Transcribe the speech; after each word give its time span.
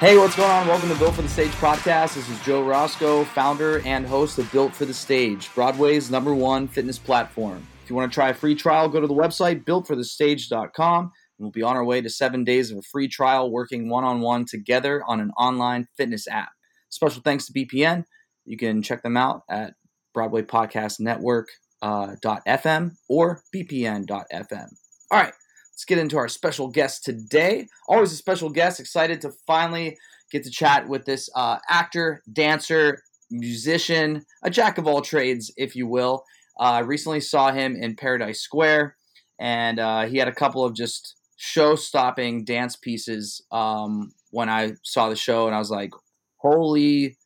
Hey, 0.00 0.16
what's 0.16 0.34
going 0.34 0.50
on? 0.50 0.66
Welcome 0.66 0.88
to 0.88 0.94
Built 0.94 1.14
for 1.14 1.20
the 1.20 1.28
Stage 1.28 1.50
podcast. 1.50 2.14
This 2.14 2.26
is 2.26 2.40
Joe 2.40 2.64
Roscoe, 2.64 3.22
founder 3.22 3.82
and 3.84 4.06
host 4.06 4.38
of 4.38 4.50
Built 4.50 4.74
for 4.74 4.86
the 4.86 4.94
Stage, 4.94 5.54
Broadway's 5.54 6.10
number 6.10 6.34
one 6.34 6.68
fitness 6.68 6.98
platform. 6.98 7.66
If 7.84 7.90
you 7.90 7.96
want 7.96 8.10
to 8.10 8.14
try 8.14 8.30
a 8.30 8.34
free 8.34 8.54
trial, 8.54 8.88
go 8.88 8.98
to 9.02 9.06
the 9.06 9.12
website 9.12 9.62
builtforthestage.com 9.64 11.02
and 11.04 11.10
we'll 11.38 11.50
be 11.50 11.62
on 11.62 11.76
our 11.76 11.84
way 11.84 12.00
to 12.00 12.08
seven 12.08 12.44
days 12.44 12.70
of 12.70 12.78
a 12.78 12.82
free 12.90 13.08
trial 13.08 13.50
working 13.50 13.90
one 13.90 14.04
on 14.04 14.22
one 14.22 14.46
together 14.46 15.04
on 15.06 15.20
an 15.20 15.32
online 15.36 15.86
fitness 15.98 16.26
app. 16.26 16.48
Special 16.88 17.20
thanks 17.20 17.44
to 17.48 17.52
BPN. 17.52 18.04
You 18.46 18.56
can 18.56 18.80
check 18.80 19.02
them 19.02 19.18
out 19.18 19.42
at 19.50 19.74
Broadway 20.14 20.40
Podcast 20.40 20.98
Network 21.00 21.50
uh, 21.82 22.14
.fm 22.24 22.92
or 23.10 23.42
bpn.fm. 23.54 24.68
All 25.10 25.20
right, 25.20 25.34
let's 25.80 25.86
get 25.86 25.96
into 25.96 26.18
our 26.18 26.28
special 26.28 26.68
guest 26.68 27.04
today. 27.04 27.66
Always 27.88 28.12
a 28.12 28.16
special 28.16 28.50
guest. 28.50 28.80
Excited 28.80 29.22
to 29.22 29.30
finally 29.46 29.96
get 30.30 30.44
to 30.44 30.50
chat 30.50 30.86
with 30.86 31.06
this 31.06 31.30
uh, 31.34 31.56
actor, 31.70 32.22
dancer, 32.30 33.02
musician, 33.30 34.22
a 34.42 34.50
jack 34.50 34.76
of 34.76 34.86
all 34.86 35.00
trades, 35.00 35.50
if 35.56 35.74
you 35.74 35.86
will. 35.86 36.22
I 36.58 36.80
uh, 36.80 36.82
recently 36.82 37.20
saw 37.20 37.50
him 37.50 37.76
in 37.76 37.96
Paradise 37.96 38.42
Square, 38.42 38.96
and 39.38 39.80
uh, 39.80 40.04
he 40.04 40.18
had 40.18 40.28
a 40.28 40.34
couple 40.34 40.66
of 40.66 40.74
just 40.74 41.14
show-stopping 41.38 42.44
dance 42.44 42.76
pieces 42.76 43.40
um, 43.50 44.12
when 44.32 44.50
I 44.50 44.72
saw 44.82 45.08
the 45.08 45.16
show, 45.16 45.46
and 45.46 45.54
I 45.54 45.58
was 45.58 45.70
like, 45.70 45.92
"Holy 46.36 47.16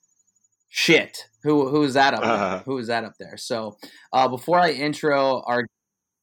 shit! 0.69 1.27
Who 1.43 1.69
who 1.71 1.83
is 1.83 1.95
that 1.95 2.15
up 2.15 2.23
there? 2.23 2.31
Uh-huh. 2.31 2.63
Who 2.67 2.79
is 2.79 2.87
that 2.87 3.03
up 3.03 3.15
there?" 3.19 3.37
So 3.37 3.79
uh, 4.13 4.29
before 4.29 4.61
I 4.61 4.71
intro 4.71 5.43
our 5.45 5.67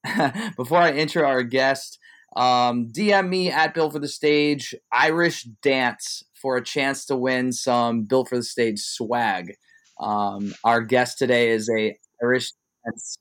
before 0.56 0.78
I 0.78 0.94
intro 0.94 1.28
our 1.28 1.44
guest, 1.44 2.00
um, 2.36 2.88
DM 2.88 3.30
me 3.30 3.52
at 3.52 3.74
Built 3.74 3.94
for 3.94 4.00
the 4.00 4.08
Stage 4.08 4.74
Irish 4.92 5.44
Dance 5.62 6.24
for 6.34 6.58
a 6.58 6.64
chance 6.64 7.06
to 7.08 7.16
win 7.16 7.52
some 7.52 8.04
Built 8.04 8.30
for 8.30 8.38
the 8.38 8.44
Stage 8.44 8.80
swag. 8.80 9.56
Um, 10.00 10.54
our 10.64 10.82
guest 10.82 11.18
today 11.18 11.50
is 11.50 11.70
a 11.70 11.98
Irish 12.22 12.54
Dance 12.86 13.18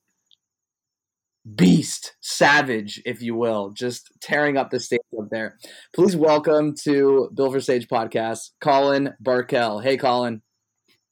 beast, 1.55 2.15
savage, 2.21 3.03
if 3.05 3.23
you 3.23 3.35
will, 3.35 3.71
just 3.71 4.11
tearing 4.21 4.57
up 4.57 4.71
the 4.71 4.81
stage 4.81 5.01
up 5.19 5.29
there. 5.31 5.59
Please 5.95 6.17
welcome 6.17 6.75
to 6.85 7.31
Built 7.35 7.53
for 7.53 7.61
Stage 7.61 7.89
podcast, 7.89 8.51
Colin 8.61 9.15
Barkel. 9.23 9.83
Hey, 9.83 9.97
Colin. 9.97 10.43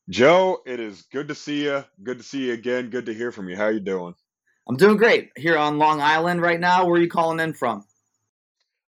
Joe, 0.09 0.60
it 0.65 0.80
is 0.80 1.03
good 1.12 1.28
to 1.28 1.34
see 1.34 1.65
you. 1.65 1.84
Good 2.03 2.19
to 2.19 2.25
see 2.25 2.47
you 2.47 2.54
again. 2.54 2.91
Good 2.91 3.06
to 3.06 3.15
hear 3.15 3.30
from 3.30 3.48
you. 3.48 3.56
How 3.56 3.69
you 3.69 3.80
doing? 3.80 4.15
I'm 4.69 4.76
doing 4.76 4.97
great 4.97 5.30
here 5.36 5.56
on 5.56 5.78
Long 5.78 6.00
Island 6.00 6.42
right 6.42 6.60
now. 6.60 6.84
Where 6.84 6.94
are 6.94 7.03
you 7.03 7.09
calling 7.09 7.41
in 7.41 7.54
from? 7.54 7.84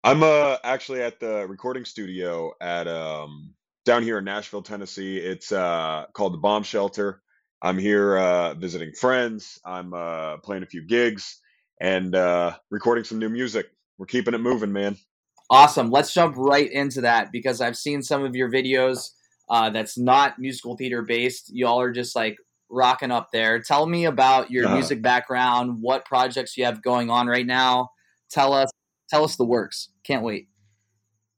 I'm 0.08 0.24
uh 0.24 0.56
actually 0.64 1.02
at 1.02 1.20
the 1.20 1.46
recording 1.50 1.84
studio 1.84 2.54
at 2.62 2.88
um 2.88 3.54
down 3.84 4.04
here 4.04 4.20
in 4.20 4.24
Nashville, 4.24 4.62
Tennessee. 4.62 5.18
It's 5.18 5.52
uh 5.52 6.06
called 6.14 6.34
the 6.34 6.38
Bomb 6.38 6.64
Shelter. 6.64 7.22
I'm 7.62 7.78
here 7.78 8.18
uh 8.18 8.54
visiting 8.54 8.94
friends. 8.94 9.60
I'm 9.66 9.94
uh 9.94 10.38
playing 10.38 10.64
a 10.64 10.66
few 10.66 10.82
gigs 10.82 11.42
and 11.82 12.16
uh 12.16 12.56
recording 12.72 13.04
some 13.04 13.20
new 13.20 13.28
music. 13.28 13.68
We're 13.98 14.06
keeping 14.06 14.34
it 14.34 14.38
moving, 14.38 14.72
man. 14.72 14.96
Awesome. 15.50 15.92
Let's 15.92 16.14
jump 16.14 16.36
right 16.38 16.72
into 16.72 17.02
that 17.02 17.34
because 17.34 17.60
I've 17.60 17.76
seen 17.76 18.02
some 18.02 18.24
of 18.24 18.34
your 18.34 18.50
videos 18.50 19.10
uh 19.50 19.72
that's 19.72 19.98
not 19.98 20.40
musical 20.40 20.78
theater 20.78 21.02
based. 21.02 21.54
Y'all 21.54 21.82
are 21.82 21.92
just 21.92 22.16
like 22.16 22.38
rocking 22.70 23.12
up 23.12 23.34
there. 23.34 23.60
Tell 23.62 23.86
me 23.86 24.06
about 24.06 24.52
your 24.52 24.70
uh, 24.70 24.74
music 24.74 25.02
background, 25.02 25.80
what 25.82 26.06
projects 26.06 26.56
you 26.56 26.64
have 26.64 26.82
going 26.82 27.10
on 27.10 27.28
right 27.28 27.46
now. 27.46 27.90
Tell 28.32 28.54
us 28.54 28.70
tell 29.10 29.24
us 29.24 29.36
the 29.36 29.46
works. 29.46 29.90
Can't 30.04 30.24
wait. 30.24 30.50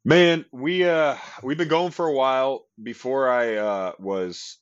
Man, 0.05 0.45
we 0.51 0.85
uh 0.85 1.17
we've 1.43 1.57
been 1.57 1.67
going 1.67 1.91
for 1.91 2.07
a 2.07 2.13
while. 2.13 2.65
Before 2.81 3.29
I 3.29 3.55
uh 3.55 3.91
was 3.99 4.57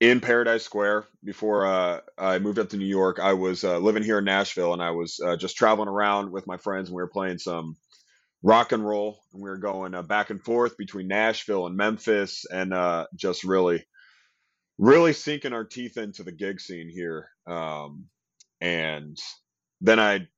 in 0.00 0.20
Paradise 0.20 0.64
Square, 0.64 1.06
before 1.24 1.66
uh 1.66 2.00
I 2.18 2.38
moved 2.38 2.58
up 2.58 2.70
to 2.70 2.76
New 2.76 2.84
York, 2.84 3.18
I 3.20 3.34
was 3.34 3.64
uh, 3.64 3.78
living 3.78 4.02
here 4.02 4.18
in 4.18 4.24
Nashville, 4.24 4.72
and 4.72 4.82
I 4.82 4.90
was 4.90 5.20
uh, 5.24 5.36
just 5.36 5.56
traveling 5.56 5.88
around 5.88 6.32
with 6.32 6.46
my 6.46 6.56
friends, 6.56 6.88
and 6.88 6.96
we 6.96 7.02
were 7.02 7.08
playing 7.08 7.38
some 7.38 7.76
rock 8.42 8.72
and 8.72 8.86
roll, 8.86 9.20
and 9.32 9.42
we 9.42 9.48
were 9.48 9.58
going 9.58 9.94
uh, 9.94 10.02
back 10.02 10.30
and 10.30 10.42
forth 10.42 10.76
between 10.76 11.08
Nashville 11.08 11.66
and 11.66 11.76
Memphis, 11.76 12.44
and 12.52 12.72
uh, 12.74 13.06
just 13.14 13.44
really, 13.44 13.84
really 14.78 15.12
sinking 15.12 15.52
our 15.52 15.64
teeth 15.64 15.96
into 15.96 16.22
the 16.22 16.32
gig 16.32 16.60
scene 16.60 16.88
here. 16.88 17.28
Um, 17.46 18.06
and 18.60 19.16
then 19.80 20.00
I 20.00 20.28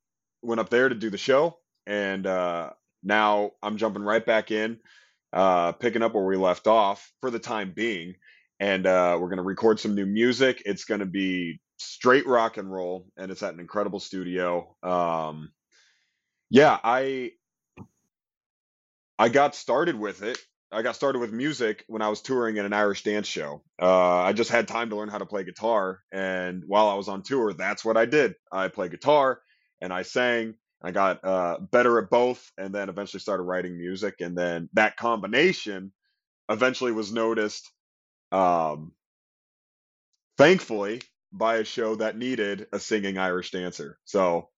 went 0.43 0.61
up 0.61 0.71
there 0.71 0.89
to 0.89 0.95
do 0.95 1.11
the 1.11 1.19
show, 1.19 1.59
and 1.87 2.27
uh, 2.27 2.71
now 3.03 3.53
I'm 3.63 3.77
jumping 3.77 4.03
right 4.03 4.25
back 4.25 4.51
in, 4.51 4.79
uh, 5.33 5.73
picking 5.73 6.03
up 6.03 6.15
where 6.15 6.25
we 6.25 6.37
left 6.37 6.67
off 6.67 7.13
for 7.21 7.31
the 7.31 7.39
time 7.39 7.73
being, 7.75 8.15
and 8.59 8.87
uh, 8.87 9.19
we're 9.21 9.29
gonna 9.31 9.43
record 9.43 9.81
some 9.81 9.95
new 9.95 10.07
music. 10.07 10.63
It's 10.67 10.85
gonna 10.85 11.07
be 11.07 11.61
straight 11.79 12.27
rock 12.27 12.57
and 12.57 12.71
roll, 12.71 13.07
and 13.17 13.31
it's 13.31 13.43
at 13.43 13.55
an 13.55 13.61
incredible 13.61 14.01
studio. 14.01 14.77
Um, 14.83 15.51
yeah, 16.51 16.79
I 16.83 17.33
I 19.19 19.29
got 19.29 19.55
started 19.55 19.97
with 19.97 20.23
it. 20.23 20.39
I 20.73 20.83
got 20.83 20.95
started 20.95 21.19
with 21.19 21.33
music 21.33 21.85
when 21.89 22.01
I 22.01 22.09
was 22.09 22.23
touring 22.23 22.59
at 22.59 22.65
an 22.65 22.73
Irish 22.73 23.03
dance 23.03 23.27
show. 23.27 23.63
Uh, 23.83 24.21
I 24.21 24.33
just 24.33 24.51
had 24.51 24.69
time 24.69 24.91
to 24.91 24.97
learn 24.97 25.09
how 25.09 25.19
to 25.19 25.27
play 25.27 25.43
guitar, 25.45 26.01
and 26.13 26.63
while 26.67 26.89
I 26.89 26.95
was 26.95 27.09
on 27.09 27.23
tour, 27.23 27.53
that's 27.53 27.85
what 27.85 27.97
I 27.97 28.07
did. 28.07 28.35
I 28.53 28.69
play 28.69 28.89
guitar 28.89 29.41
and 29.81 29.93
I 29.93 30.03
sang. 30.03 30.55
I 30.83 30.93
got 30.93 31.25
uh, 31.25 31.59
better 31.61 31.99
at 31.99 32.11
both, 32.11 32.51
and 32.57 32.75
then 32.75 32.89
eventually 32.89 33.21
started 33.21 33.43
writing 33.45 33.77
music. 33.77 34.17
And 34.21 34.37
then 34.37 34.69
that 34.75 34.97
combination 34.97 35.93
eventually 36.49 36.93
was 36.93 37.13
noticed, 37.13 37.71
um, 38.33 38.93
thankfully, 40.39 41.03
by 41.33 41.57
a 41.57 41.65
show 41.65 41.97
that 41.97 42.17
needed 42.17 42.67
a 42.73 42.81
singing 42.81 43.19
Irish 43.19 43.51
dancer. 43.51 43.99
So 44.05 44.49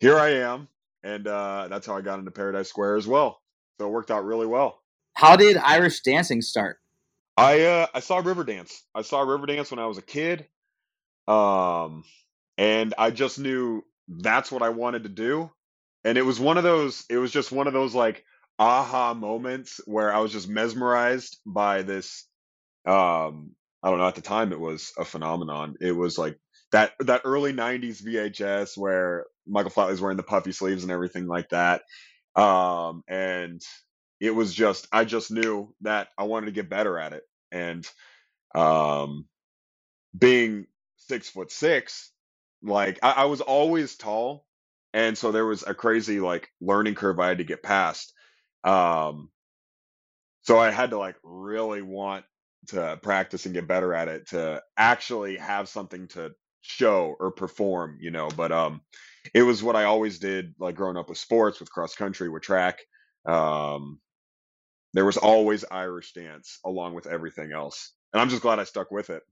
here 0.00 0.18
I 0.18 0.30
am, 0.36 0.68
and 1.02 1.26
uh, 1.26 1.68
that's 1.68 1.86
how 1.86 1.96
I 1.96 2.00
got 2.00 2.18
into 2.18 2.30
Paradise 2.30 2.68
Square 2.68 2.96
as 2.96 3.06
well. 3.06 3.40
So 3.78 3.86
it 3.86 3.90
worked 3.90 4.10
out 4.10 4.24
really 4.24 4.46
well. 4.46 4.80
How 5.14 5.36
did 5.36 5.56
Irish 5.56 6.00
dancing 6.00 6.42
start? 6.42 6.78
I 7.36 7.62
uh, 7.62 7.86
I 7.94 8.00
saw 8.00 8.22
Riverdance. 8.22 8.72
I 8.94 9.02
saw 9.02 9.24
Riverdance 9.24 9.70
when 9.70 9.78
I 9.78 9.86
was 9.86 9.98
a 9.98 10.02
kid, 10.02 10.46
um, 11.28 12.04
and 12.58 12.94
I 12.96 13.10
just 13.10 13.38
knew 13.38 13.82
that's 14.08 14.50
what 14.52 14.62
I 14.62 14.70
wanted 14.70 15.04
to 15.04 15.08
do. 15.08 15.50
And 16.04 16.16
it 16.18 16.22
was 16.22 16.38
one 16.40 16.56
of 16.58 16.64
those, 16.64 17.04
it 17.10 17.18
was 17.18 17.32
just 17.32 17.52
one 17.52 17.66
of 17.66 17.72
those 17.72 17.94
like 17.94 18.24
aha 18.58 19.14
moments 19.14 19.80
where 19.86 20.12
I 20.12 20.20
was 20.20 20.32
just 20.32 20.48
mesmerized 20.48 21.38
by 21.46 21.82
this. 21.82 22.26
Um, 22.86 23.52
I 23.82 23.90
don't 23.90 23.98
know, 23.98 24.08
at 24.08 24.14
the 24.14 24.22
time 24.22 24.52
it 24.52 24.60
was 24.60 24.92
a 24.98 25.04
phenomenon. 25.04 25.76
It 25.80 25.92
was 25.92 26.18
like 26.18 26.38
that 26.72 26.92
that 27.00 27.22
early 27.24 27.52
'90s 27.52 28.02
VHS 28.02 28.76
where 28.76 29.26
Michael 29.46 29.70
Flatley's 29.70 30.00
wearing 30.00 30.16
the 30.16 30.22
puffy 30.22 30.52
sleeves 30.52 30.82
and 30.82 30.92
everything 30.92 31.26
like 31.26 31.48
that. 31.50 31.82
Um, 32.34 33.02
and 33.08 33.60
it 34.20 34.32
was 34.32 34.54
just 34.54 34.88
I 34.92 35.04
just 35.04 35.30
knew 35.30 35.74
that 35.82 36.08
I 36.18 36.24
wanted 36.24 36.46
to 36.46 36.52
get 36.52 36.70
better 36.70 36.98
at 36.98 37.12
it, 37.12 37.22
and 37.52 37.86
um, 38.54 39.26
being 40.16 40.66
six 40.96 41.28
foot 41.28 41.50
six, 41.52 42.12
like 42.62 42.98
I, 43.02 43.12
I 43.12 43.24
was 43.26 43.40
always 43.40 43.96
tall, 43.96 44.46
and 44.92 45.16
so 45.16 45.32
there 45.32 45.46
was 45.46 45.64
a 45.66 45.74
crazy 45.74 46.20
like 46.20 46.48
learning 46.60 46.94
curve 46.94 47.20
I 47.20 47.28
had 47.28 47.38
to 47.38 47.44
get 47.44 47.62
past. 47.62 48.12
Um, 48.64 49.30
so 50.42 50.58
I 50.58 50.70
had 50.70 50.90
to 50.90 50.98
like 50.98 51.16
really 51.22 51.82
want 51.82 52.24
to 52.68 52.98
practice 53.02 53.46
and 53.46 53.54
get 53.54 53.68
better 53.68 53.94
at 53.94 54.08
it 54.08 54.28
to 54.28 54.62
actually 54.76 55.36
have 55.36 55.68
something 55.68 56.08
to 56.08 56.32
show 56.62 57.14
or 57.18 57.30
perform, 57.30 57.98
you 58.00 58.10
know. 58.10 58.28
But 58.34 58.52
um, 58.52 58.80
it 59.34 59.42
was 59.42 59.62
what 59.62 59.76
I 59.76 59.84
always 59.84 60.18
did, 60.18 60.54
like 60.58 60.76
growing 60.76 60.96
up 60.96 61.08
with 61.08 61.18
sports, 61.18 61.60
with 61.60 61.70
cross 61.70 61.94
country, 61.94 62.28
with 62.28 62.42
track. 62.42 62.80
Um, 63.26 64.00
there 64.94 65.04
was 65.04 65.16
always 65.16 65.64
Irish 65.70 66.12
dance 66.12 66.58
along 66.64 66.94
with 66.94 67.06
everything 67.06 67.52
else, 67.52 67.92
and 68.12 68.20
I'm 68.20 68.28
just 68.30 68.42
glad 68.42 68.58
I 68.58 68.64
stuck 68.64 68.90
with 68.90 69.10
it. 69.10 69.22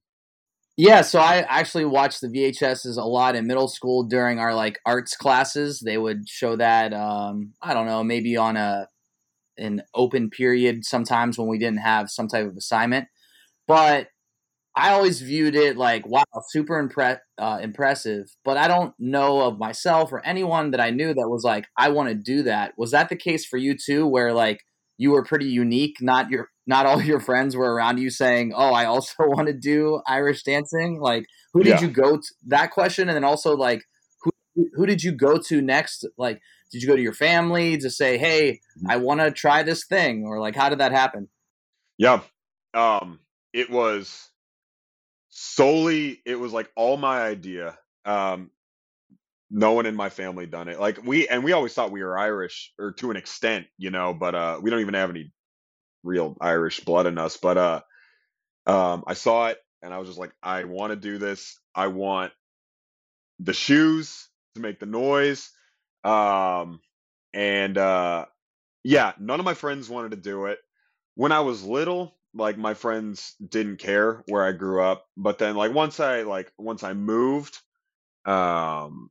Yeah, 0.76 1.02
so 1.02 1.20
I 1.20 1.38
actually 1.48 1.84
watched 1.84 2.20
the 2.20 2.28
VHSs 2.28 2.96
a 2.96 3.04
lot 3.04 3.36
in 3.36 3.46
middle 3.46 3.68
school 3.68 4.02
during 4.02 4.40
our 4.40 4.54
like 4.54 4.80
arts 4.84 5.16
classes. 5.16 5.80
They 5.84 5.98
would 5.98 6.28
show 6.28 6.56
that 6.56 6.92
um, 6.92 7.52
I 7.62 7.74
don't 7.74 7.86
know, 7.86 8.02
maybe 8.02 8.36
on 8.36 8.56
a 8.56 8.88
an 9.58 9.82
open 9.94 10.30
period 10.30 10.84
sometimes 10.84 11.38
when 11.38 11.48
we 11.48 11.58
didn't 11.58 11.80
have 11.80 12.10
some 12.10 12.28
type 12.28 12.46
of 12.46 12.56
assignment. 12.56 13.08
But 13.68 14.08
I 14.76 14.92
always 14.92 15.20
viewed 15.22 15.56
it 15.56 15.76
like, 15.78 16.06
wow, 16.06 16.24
super 16.50 16.82
impre- 16.86 17.20
uh, 17.38 17.60
impressive. 17.62 18.26
But 18.44 18.56
I 18.58 18.68
don't 18.68 18.94
know 18.98 19.42
of 19.42 19.58
myself 19.58 20.12
or 20.12 20.24
anyone 20.26 20.72
that 20.72 20.80
I 20.80 20.90
knew 20.90 21.14
that 21.14 21.28
was 21.28 21.44
like, 21.44 21.66
I 21.78 21.90
want 21.90 22.10
to 22.10 22.14
do 22.16 22.44
that. 22.44 22.74
Was 22.78 22.92
that 22.92 23.08
the 23.10 23.16
case 23.16 23.46
for 23.46 23.58
you 23.58 23.76
too, 23.76 24.06
where 24.06 24.32
like 24.34 24.60
you 24.98 25.12
were 25.12 25.24
pretty 25.24 25.46
unique? 25.46 25.96
Not 26.00 26.30
your, 26.30 26.48
not 26.66 26.86
all 26.86 27.00
your 27.02 27.20
friends 27.20 27.56
were 27.56 27.72
around 27.74 27.98
you 27.98 28.10
saying, 28.10 28.52
"Oh, 28.54 28.72
I 28.72 28.84
also 28.86 29.14
want 29.20 29.48
to 29.48 29.54
do 29.54 30.00
Irish 30.06 30.42
dancing." 30.42 31.00
Like, 31.00 31.26
who 31.52 31.62
did 31.62 31.68
Yeah. 31.70 31.80
you 31.80 31.88
go 31.90 32.16
to? 32.18 32.34
That 32.46 32.70
question, 32.70 33.08
and 33.08 33.16
then 33.16 33.24
also 33.24 33.56
like, 33.56 33.82
who 34.22 34.30
who 34.74 34.86
did 34.86 35.02
you 35.02 35.12
go 35.12 35.38
to 35.38 35.60
next? 35.62 36.06
Like, 36.18 36.40
did 36.72 36.82
you 36.82 36.88
go 36.88 36.96
to 36.96 37.02
your 37.02 37.14
family 37.14 37.76
to 37.78 37.90
say, 37.90 38.18
"Hey, 38.18 38.60
I 38.88 38.96
want 38.96 39.20
to 39.20 39.30
try 39.30 39.62
this 39.62 39.84
thing," 39.86 40.24
or 40.26 40.40
like, 40.40 40.56
how 40.56 40.68
did 40.68 40.78
that 40.80 40.92
happen? 40.92 41.28
Yeah. 41.98 42.22
Um, 42.72 43.20
it 43.52 43.70
was 43.70 44.30
solely 45.30 46.20
it 46.24 46.36
was 46.36 46.52
like 46.52 46.70
all 46.76 46.96
my 46.96 47.22
idea. 47.22 47.78
Um, 48.04 48.50
no 49.50 49.72
one 49.72 49.86
in 49.86 49.96
my 49.96 50.10
family 50.10 50.46
done 50.46 50.68
it. 50.68 50.80
Like 50.80 51.04
we 51.04 51.28
and 51.28 51.44
we 51.44 51.52
always 51.52 51.74
thought 51.74 51.92
we 51.92 52.02
were 52.04 52.18
Irish 52.18 52.72
or 52.78 52.92
to 52.94 53.10
an 53.12 53.16
extent, 53.18 53.66
you 53.78 53.90
know, 53.90 54.14
but 54.14 54.34
uh 54.34 54.60
we 54.62 54.70
don't 54.70 54.80
even 54.80 54.94
have 54.94 55.10
any 55.10 55.32
real 56.04 56.36
Irish 56.40 56.80
blood 56.80 57.06
in 57.06 57.18
us. 57.18 57.36
But 57.36 57.58
uh 57.58 57.80
um 58.66 59.04
I 59.06 59.14
saw 59.14 59.48
it 59.48 59.58
and 59.82 59.92
I 59.92 59.98
was 59.98 60.08
just 60.08 60.18
like, 60.18 60.32
I 60.42 60.64
want 60.64 60.90
to 60.92 60.96
do 60.96 61.18
this. 61.18 61.58
I 61.74 61.88
want 61.88 62.32
the 63.40 63.52
shoes 63.52 64.28
to 64.54 64.60
make 64.60 64.80
the 64.80 64.86
noise. 64.86 65.50
Um 66.04 66.80
and 67.32 67.76
uh 67.78 68.26
yeah, 68.84 69.12
none 69.18 69.40
of 69.40 69.46
my 69.46 69.54
friends 69.54 69.88
wanted 69.88 70.10
to 70.12 70.16
do 70.18 70.46
it. 70.46 70.58
When 71.14 71.32
I 71.32 71.40
was 71.40 71.64
little, 71.64 72.16
like 72.34 72.58
my 72.58 72.74
friends 72.74 73.34
didn't 73.46 73.78
care 73.78 74.22
where 74.28 74.44
I 74.44 74.52
grew 74.52 74.82
up, 74.82 75.06
but 75.16 75.38
then 75.38 75.56
like 75.56 75.72
once 75.72 76.00
I 76.00 76.22
like 76.22 76.52
once 76.58 76.82
I 76.82 76.92
moved, 76.92 77.58
um 78.26 79.10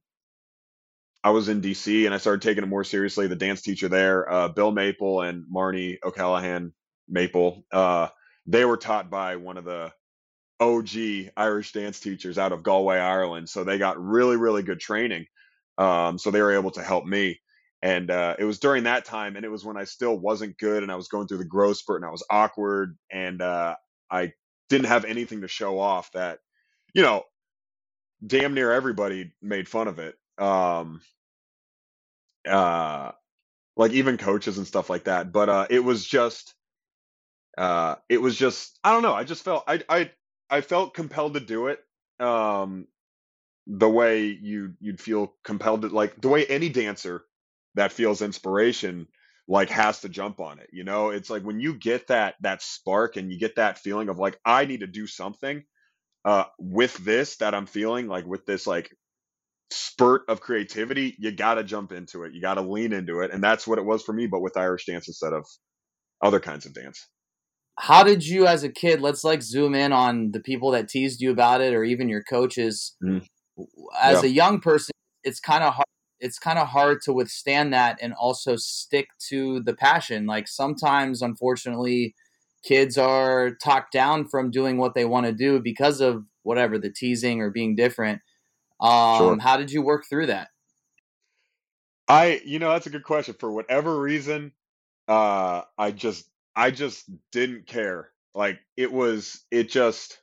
I 1.23 1.29
was 1.29 1.47
in 1.47 1.61
DC 1.61 2.05
and 2.05 2.13
I 2.13 2.17
started 2.17 2.41
taking 2.41 2.63
it 2.63 2.67
more 2.67 2.83
seriously. 2.83 3.27
The 3.27 3.35
dance 3.35 3.61
teacher 3.61 3.87
there, 3.87 4.29
uh, 4.29 4.47
Bill 4.49 4.71
Maple 4.71 5.21
and 5.21 5.45
Marnie 5.45 5.97
O'Callahan 6.03 6.73
Maple, 7.07 7.65
uh, 7.71 8.07
they 8.45 8.65
were 8.65 8.77
taught 8.77 9.09
by 9.09 9.35
one 9.37 9.57
of 9.57 9.65
the 9.65 9.91
OG 10.59 11.31
Irish 11.35 11.73
dance 11.73 11.99
teachers 11.99 12.37
out 12.37 12.51
of 12.51 12.63
Galway, 12.63 12.97
Ireland. 12.97 13.49
So 13.49 13.63
they 13.63 13.77
got 13.77 14.03
really, 14.03 14.37
really 14.37 14.63
good 14.63 14.79
training. 14.79 15.25
Um, 15.77 16.17
so 16.17 16.31
they 16.31 16.41
were 16.41 16.53
able 16.53 16.71
to 16.71 16.83
help 16.83 17.05
me. 17.05 17.39
And 17.81 18.09
uh, 18.09 18.35
it 18.39 18.45
was 18.45 18.59
during 18.59 18.85
that 18.85 19.03
time, 19.03 19.35
and 19.35 19.43
it 19.43 19.49
was 19.49 19.65
when 19.65 19.75
I 19.75 19.83
still 19.83 20.17
wasn't 20.17 20.57
good, 20.57 20.83
and 20.83 20.91
I 20.91 20.95
was 20.95 21.09
going 21.09 21.27
through 21.27 21.39
the 21.39 21.45
growth 21.45 21.77
spurt, 21.77 22.01
and 22.01 22.07
I 22.07 22.11
was 22.11 22.25
awkward, 22.29 22.97
and 23.11 23.41
uh, 23.41 23.75
I 24.09 24.31
didn't 24.69 24.87
have 24.87 25.03
anything 25.03 25.41
to 25.41 25.49
show 25.49 25.79
off. 25.79 26.09
That, 26.13 26.39
you 26.93 27.01
know, 27.01 27.23
damn 28.25 28.53
near 28.53 28.71
everybody 28.71 29.33
made 29.41 29.67
fun 29.67 29.89
of 29.89 29.99
it. 29.99 30.15
Um, 30.37 31.01
uh, 32.47 33.11
like 33.75 33.91
even 33.91 34.17
coaches 34.17 34.57
and 34.57 34.67
stuff 34.67 34.89
like 34.89 35.05
that. 35.05 35.31
But 35.31 35.49
uh, 35.49 35.67
it 35.69 35.83
was 35.83 36.05
just, 36.05 36.53
uh, 37.57 37.95
it 38.09 38.21
was 38.21 38.35
just, 38.37 38.79
I 38.83 38.93
don't 38.93 39.03
know. 39.03 39.13
I 39.13 39.23
just 39.25 39.43
felt, 39.43 39.63
I, 39.67 39.81
I, 39.89 40.11
I 40.49 40.61
felt 40.61 40.93
compelled 40.95 41.35
to 41.35 41.39
do 41.41 41.67
it. 41.67 41.79
Um, 42.19 42.87
the 43.67 43.89
way 43.89 44.25
you 44.25 44.73
you'd 44.79 44.99
feel 44.99 45.33
compelled 45.43 45.81
to 45.83 45.87
like 45.87 46.19
the 46.21 46.27
way 46.27 46.45
any 46.45 46.69
dancer 46.69 47.23
that 47.75 47.93
feels 47.93 48.21
inspiration 48.21 49.07
like 49.47 49.69
has 49.69 50.01
to 50.01 50.09
jump 50.09 50.39
on 50.39 50.59
it 50.59 50.69
you 50.73 50.83
know 50.83 51.09
it's 51.09 51.29
like 51.29 51.43
when 51.43 51.59
you 51.59 51.73
get 51.73 52.07
that 52.07 52.35
that 52.41 52.61
spark 52.61 53.15
and 53.15 53.31
you 53.31 53.39
get 53.39 53.55
that 53.55 53.77
feeling 53.79 54.09
of 54.09 54.19
like 54.19 54.37
i 54.45 54.65
need 54.65 54.81
to 54.81 54.87
do 54.87 55.07
something 55.07 55.63
uh 56.25 56.45
with 56.59 56.97
this 56.99 57.37
that 57.37 57.55
i'm 57.55 57.65
feeling 57.67 58.07
like 58.07 58.25
with 58.25 58.45
this 58.45 58.67
like 58.67 58.95
spurt 59.71 60.23
of 60.29 60.41
creativity 60.41 61.15
you 61.19 61.31
got 61.31 61.55
to 61.55 61.63
jump 61.63 61.91
into 61.91 62.23
it 62.23 62.33
you 62.33 62.41
got 62.41 62.55
to 62.55 62.61
lean 62.61 62.93
into 62.93 63.21
it 63.21 63.31
and 63.31 63.43
that's 63.43 63.67
what 63.67 63.79
it 63.79 63.85
was 63.85 64.03
for 64.03 64.13
me 64.13 64.27
but 64.27 64.41
with 64.41 64.57
irish 64.57 64.85
dance 64.85 65.07
instead 65.07 65.33
of 65.33 65.45
other 66.23 66.39
kinds 66.39 66.65
of 66.65 66.73
dance 66.73 67.07
How 67.79 68.03
did 68.03 68.25
you, 68.25 68.45
as 68.45 68.63
a 68.63 68.69
kid, 68.69 69.01
let's 69.01 69.23
like 69.23 69.41
zoom 69.41 69.73
in 69.73 69.91
on 69.91 70.31
the 70.31 70.39
people 70.39 70.71
that 70.71 70.87
teased 70.87 71.21
you 71.21 71.31
about 71.31 71.61
it, 71.61 71.73
or 71.73 71.83
even 71.83 72.07
your 72.09 72.23
coaches. 72.23 72.95
Mhm. 73.03 73.25
As 74.01 74.23
Yeah. 74.23 74.29
a 74.29 74.31
young 74.31 74.59
person, 74.61 74.91
it's 75.23 75.39
kind 75.39 75.63
of 75.63 75.73
hard. 75.73 75.85
It's 76.19 76.39
kind 76.39 76.59
of 76.59 76.67
hard 76.69 77.01
to 77.03 77.13
withstand 77.13 77.73
that 77.73 77.99
and 78.01 78.13
also 78.13 78.55
stick 78.55 79.09
to 79.29 79.61
the 79.61 79.73
passion. 79.75 80.25
Like 80.25 80.47
sometimes, 80.47 81.21
unfortunately, 81.21 82.15
kids 82.63 82.97
are 82.97 83.55
talked 83.55 83.91
down 83.91 84.27
from 84.29 84.51
doing 84.51 84.77
what 84.77 84.93
they 84.95 85.05
want 85.05 85.25
to 85.25 85.33
do 85.33 85.59
because 85.59 85.99
of 86.01 86.23
whatever 86.43 86.77
the 86.79 86.89
teasing 86.91 87.41
or 87.41 87.49
being 87.51 87.75
different. 87.75 88.21
Um, 88.81 89.17
Sure. 89.17 89.37
How 89.39 89.57
did 89.57 89.71
you 89.71 89.81
work 89.81 90.05
through 90.09 90.27
that? 90.27 90.49
I, 92.07 92.41
you 92.45 92.59
know, 92.59 92.69
that's 92.69 92.87
a 92.87 92.89
good 92.89 93.03
question. 93.03 93.35
For 93.39 93.51
whatever 93.51 93.99
reason, 93.99 94.53
uh, 95.07 95.63
I 95.77 95.91
just, 95.91 96.27
I 96.55 96.71
just 96.71 97.09
didn't 97.31 97.67
care. 97.67 98.09
Like 98.35 98.59
it 98.77 98.91
was, 98.91 99.43
it 99.51 99.69
just, 99.69 100.19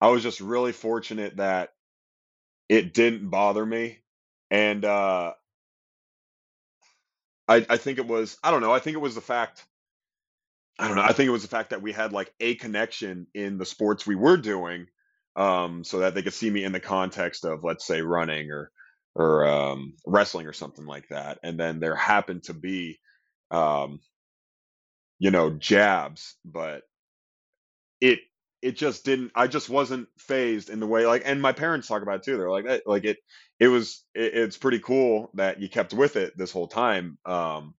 I 0.00 0.08
was 0.08 0.22
just 0.22 0.40
really 0.40 0.72
fortunate 0.72 1.36
that 1.38 1.70
it 2.68 2.92
didn't 2.92 3.30
bother 3.30 3.64
me, 3.64 3.98
and 4.50 4.84
uh, 4.84 5.32
I, 7.48 7.66
I 7.70 7.76
think 7.76 7.98
it 7.98 8.06
was, 8.06 8.36
I 8.42 8.50
don't 8.50 8.60
know, 8.60 8.72
I 8.72 8.78
think 8.80 8.94
it 8.94 9.00
was 9.00 9.14
the 9.14 9.20
fact, 9.20 9.64
I 10.78 10.88
don't 10.88 10.96
know, 10.96 11.02
I 11.02 11.12
think 11.12 11.28
it 11.28 11.32
was 11.32 11.42
the 11.42 11.48
fact 11.48 11.70
that 11.70 11.80
we 11.80 11.92
had 11.92 12.12
like 12.12 12.34
a 12.40 12.56
connection 12.56 13.26
in 13.34 13.56
the 13.56 13.64
sports 13.64 14.06
we 14.06 14.16
were 14.16 14.36
doing, 14.36 14.86
um, 15.36 15.84
so 15.84 16.00
that 16.00 16.14
they 16.14 16.22
could 16.22 16.34
see 16.34 16.50
me 16.50 16.64
in 16.64 16.72
the 16.72 16.80
context 16.80 17.44
of, 17.44 17.64
let's 17.64 17.86
say, 17.86 18.02
running 18.02 18.50
or 18.50 18.70
or 19.14 19.46
um, 19.46 19.94
wrestling 20.06 20.46
or 20.46 20.52
something 20.52 20.84
like 20.84 21.08
that, 21.08 21.38
and 21.42 21.58
then 21.58 21.80
there 21.80 21.96
happened 21.96 22.42
to 22.42 22.54
be 22.54 22.98
um, 23.50 24.00
you 25.18 25.30
know, 25.30 25.50
jabs, 25.50 26.36
but 26.44 26.84
it 28.00 28.20
it 28.62 28.72
just 28.76 29.04
didn't 29.04 29.32
I 29.34 29.46
just 29.46 29.68
wasn't 29.68 30.08
phased 30.18 30.70
in 30.70 30.80
the 30.80 30.86
way 30.86 31.06
like 31.06 31.22
and 31.24 31.40
my 31.40 31.52
parents 31.52 31.88
talk 31.88 32.02
about 32.02 32.16
it 32.16 32.22
too. 32.24 32.36
They're 32.36 32.50
like 32.50 32.66
"Eh," 32.66 32.80
like 32.86 33.04
it 33.04 33.18
it 33.60 33.68
was 33.68 34.04
it, 34.14 34.34
it's 34.34 34.56
pretty 34.58 34.80
cool 34.80 35.30
that 35.34 35.60
you 35.60 35.68
kept 35.68 35.92
with 35.94 36.16
it 36.16 36.36
this 36.36 36.52
whole 36.52 36.68
time 36.68 37.18
um 37.26 37.74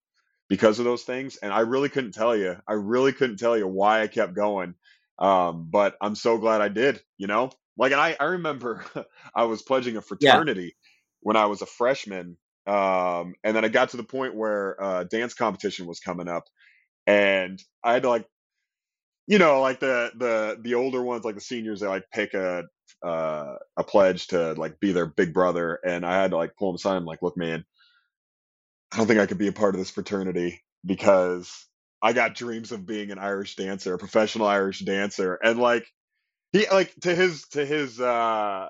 because 0.50 0.80
of 0.80 0.86
those 0.86 1.04
things 1.04 1.38
and 1.38 1.52
I 1.52 1.62
really 1.62 1.90
couldn't 1.90 2.14
tell 2.14 2.36
you. 2.36 2.58
I 2.68 2.74
really 2.74 3.12
couldn't 3.14 3.38
tell 3.38 3.58
you 3.58 3.68
why 3.68 4.02
I 4.02 4.08
kept 4.08 4.34
going. 4.34 4.76
Um 5.20 5.68
but 5.70 5.96
I'm 6.02 6.16
so 6.16 6.38
glad 6.38 6.62
I 6.62 6.70
did, 6.70 7.02
you 7.18 7.28
know? 7.28 7.52
Like 7.78 7.92
and 7.92 8.02
I 8.02 8.16
I 8.20 8.26
remember 8.26 8.86
I 9.36 9.44
was 9.46 9.62
pledging 9.62 9.98
a 9.98 10.02
fraternity 10.02 10.76
when 11.22 11.36
I 11.36 11.46
was 11.48 11.62
a 11.62 11.66
freshman 11.66 12.38
um 12.68 13.34
and 13.44 13.56
then 13.56 13.66
I 13.66 13.70
got 13.70 13.90
to 13.90 13.98
the 13.98 14.04
point 14.04 14.36
where 14.36 14.82
uh 14.82 15.04
dance 15.06 15.34
competition 15.34 15.86
was 15.88 16.00
coming 16.00 16.28
up 16.28 16.46
and 17.08 17.64
I 17.84 17.94
had 17.96 18.04
to 18.04 18.10
like, 18.10 18.28
you 19.28 19.40
know, 19.40 19.62
like 19.62 19.80
the 19.80 20.12
the 20.18 20.58
the 20.62 20.76
older 20.76 21.04
ones, 21.04 21.26
like 21.26 21.36
the 21.36 21.42
seniors, 21.42 21.82
they 21.82 21.88
like 21.88 22.06
pick 22.14 22.34
a 22.34 22.66
uh, 23.06 23.56
a 23.78 23.84
pledge 23.84 24.28
to 24.28 24.54
like 24.54 24.80
be 24.80 24.92
their 24.94 25.08
big 25.08 25.34
brother, 25.34 25.80
and 25.86 26.06
I 26.06 26.22
had 26.22 26.32
to 26.32 26.38
like 26.38 26.56
pull 26.58 26.70
him 26.72 26.76
aside. 26.76 26.98
and 26.98 27.06
like, 27.06 27.22
look, 27.24 27.38
man, 27.38 27.66
I 28.94 28.98
don't 28.98 29.08
think 29.08 29.20
I 29.20 29.28
could 29.28 29.40
be 29.40 29.48
a 29.50 29.54
part 29.54 29.76
of 29.76 29.80
this 29.82 29.92
fraternity 29.92 30.64
because 30.86 31.68
I 32.02 32.14
got 32.14 32.36
dreams 32.36 32.72
of 32.74 32.86
being 32.88 33.12
an 33.12 33.20
Irish 33.20 33.56
dancer, 33.58 33.96
a 33.96 34.00
professional 34.00 34.48
Irish 34.48 34.82
dancer, 34.82 35.36
and 35.36 35.60
like 35.60 35.88
he 36.54 36.68
like 36.70 36.94
to 37.02 37.16
his 37.16 37.44
to 37.50 37.66
his 37.66 38.00
uh 38.02 38.70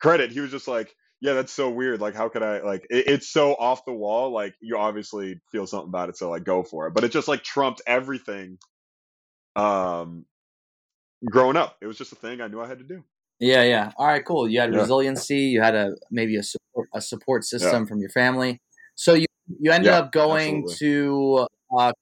credit. 0.00 0.32
He 0.32 0.40
was 0.40 0.50
just 0.52 0.68
like, 0.68 0.94
yeah, 1.26 1.32
that's 1.32 1.52
so 1.52 1.68
weird. 1.68 2.00
Like, 2.00 2.14
how 2.14 2.28
could 2.28 2.44
I 2.44 2.60
like? 2.62 2.86
It, 2.88 3.08
it's 3.08 3.28
so 3.28 3.54
off 3.54 3.84
the 3.84 3.92
wall. 3.92 4.30
Like, 4.30 4.54
you 4.60 4.78
obviously 4.78 5.40
feel 5.50 5.66
something 5.66 5.88
about 5.88 6.08
it, 6.08 6.16
so 6.16 6.30
like, 6.30 6.44
go 6.44 6.62
for 6.62 6.86
it. 6.86 6.94
But 6.94 7.02
it 7.02 7.10
just 7.10 7.26
like 7.26 7.42
trumped 7.42 7.82
everything. 7.84 8.58
Um, 9.56 10.24
growing 11.28 11.56
up, 11.56 11.78
it 11.82 11.86
was 11.88 11.98
just 11.98 12.12
a 12.12 12.14
thing 12.16 12.40
I 12.40 12.46
knew 12.46 12.60
I 12.60 12.68
had 12.68 12.78
to 12.78 12.84
do. 12.84 13.02
Yeah, 13.40 13.64
yeah. 13.64 13.90
All 13.96 14.06
right, 14.06 14.24
cool. 14.24 14.48
You 14.48 14.60
had 14.60 14.72
Yeah. 14.72 14.78
resiliency. 14.78 15.40
You 15.40 15.62
had 15.62 15.74
a 15.74 15.96
maybe 16.12 16.36
a 16.36 16.44
support 16.44 16.88
a 16.94 17.00
support 17.00 17.42
Yeah. 17.42 17.58
system 17.58 17.86
from 17.86 17.98
your 17.98 18.10
family. 18.10 18.60
So 18.94 19.14
you 19.14 19.26
you 19.60 19.72
ended 19.72 19.90
Yeah, 19.90 19.98
up 19.98 20.12
going 20.12 20.62
absolutely. 20.62 20.76
to 20.76 21.48
uh, 21.76 21.92